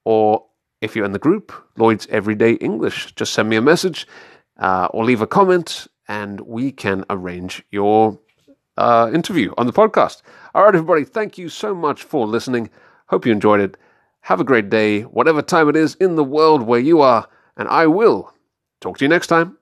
or 0.06 0.46
if 0.82 0.96
you're 0.96 1.06
in 1.06 1.12
the 1.12 1.20
group, 1.20 1.52
Lloyd's 1.78 2.08
Everyday 2.08 2.54
English. 2.54 3.14
Just 3.16 3.34
send 3.34 3.50
me 3.50 3.56
a 3.56 3.62
message 3.62 4.08
uh, 4.60 4.88
or 4.92 5.04
leave 5.06 5.22
a 5.22 5.28
comment, 5.28 5.88
and 6.08 6.42
we 6.42 6.72
can 6.72 7.06
arrange 7.10 7.64
your 7.72 8.20
uh, 8.78 9.10
interview 9.14 9.54
on 9.58 9.66
the 9.66 9.74
podcast. 9.74 10.22
All 10.54 10.64
right, 10.64 10.76
everybody, 10.76 11.04
thank 11.04 11.38
you 11.38 11.50
so 11.50 11.74
much 11.74 12.04
for 12.04 12.28
listening. 12.28 12.70
Hope 13.08 13.26
you 13.26 13.32
enjoyed 13.32 13.60
it. 13.60 13.78
Have 14.22 14.40
a 14.40 14.46
great 14.46 14.70
day, 14.70 15.02
whatever 15.02 15.42
time 15.42 15.70
it 15.70 15.76
is 15.76 15.96
in 15.96 16.16
the 16.16 16.24
world 16.24 16.64
where 16.64 16.80
you 16.80 17.02
are, 17.02 17.28
and 17.58 17.68
I 17.68 17.88
will 17.88 18.34
talk 18.82 18.98
to 18.98 19.06
you 19.06 19.10
next 19.10 19.28
time. 19.28 19.58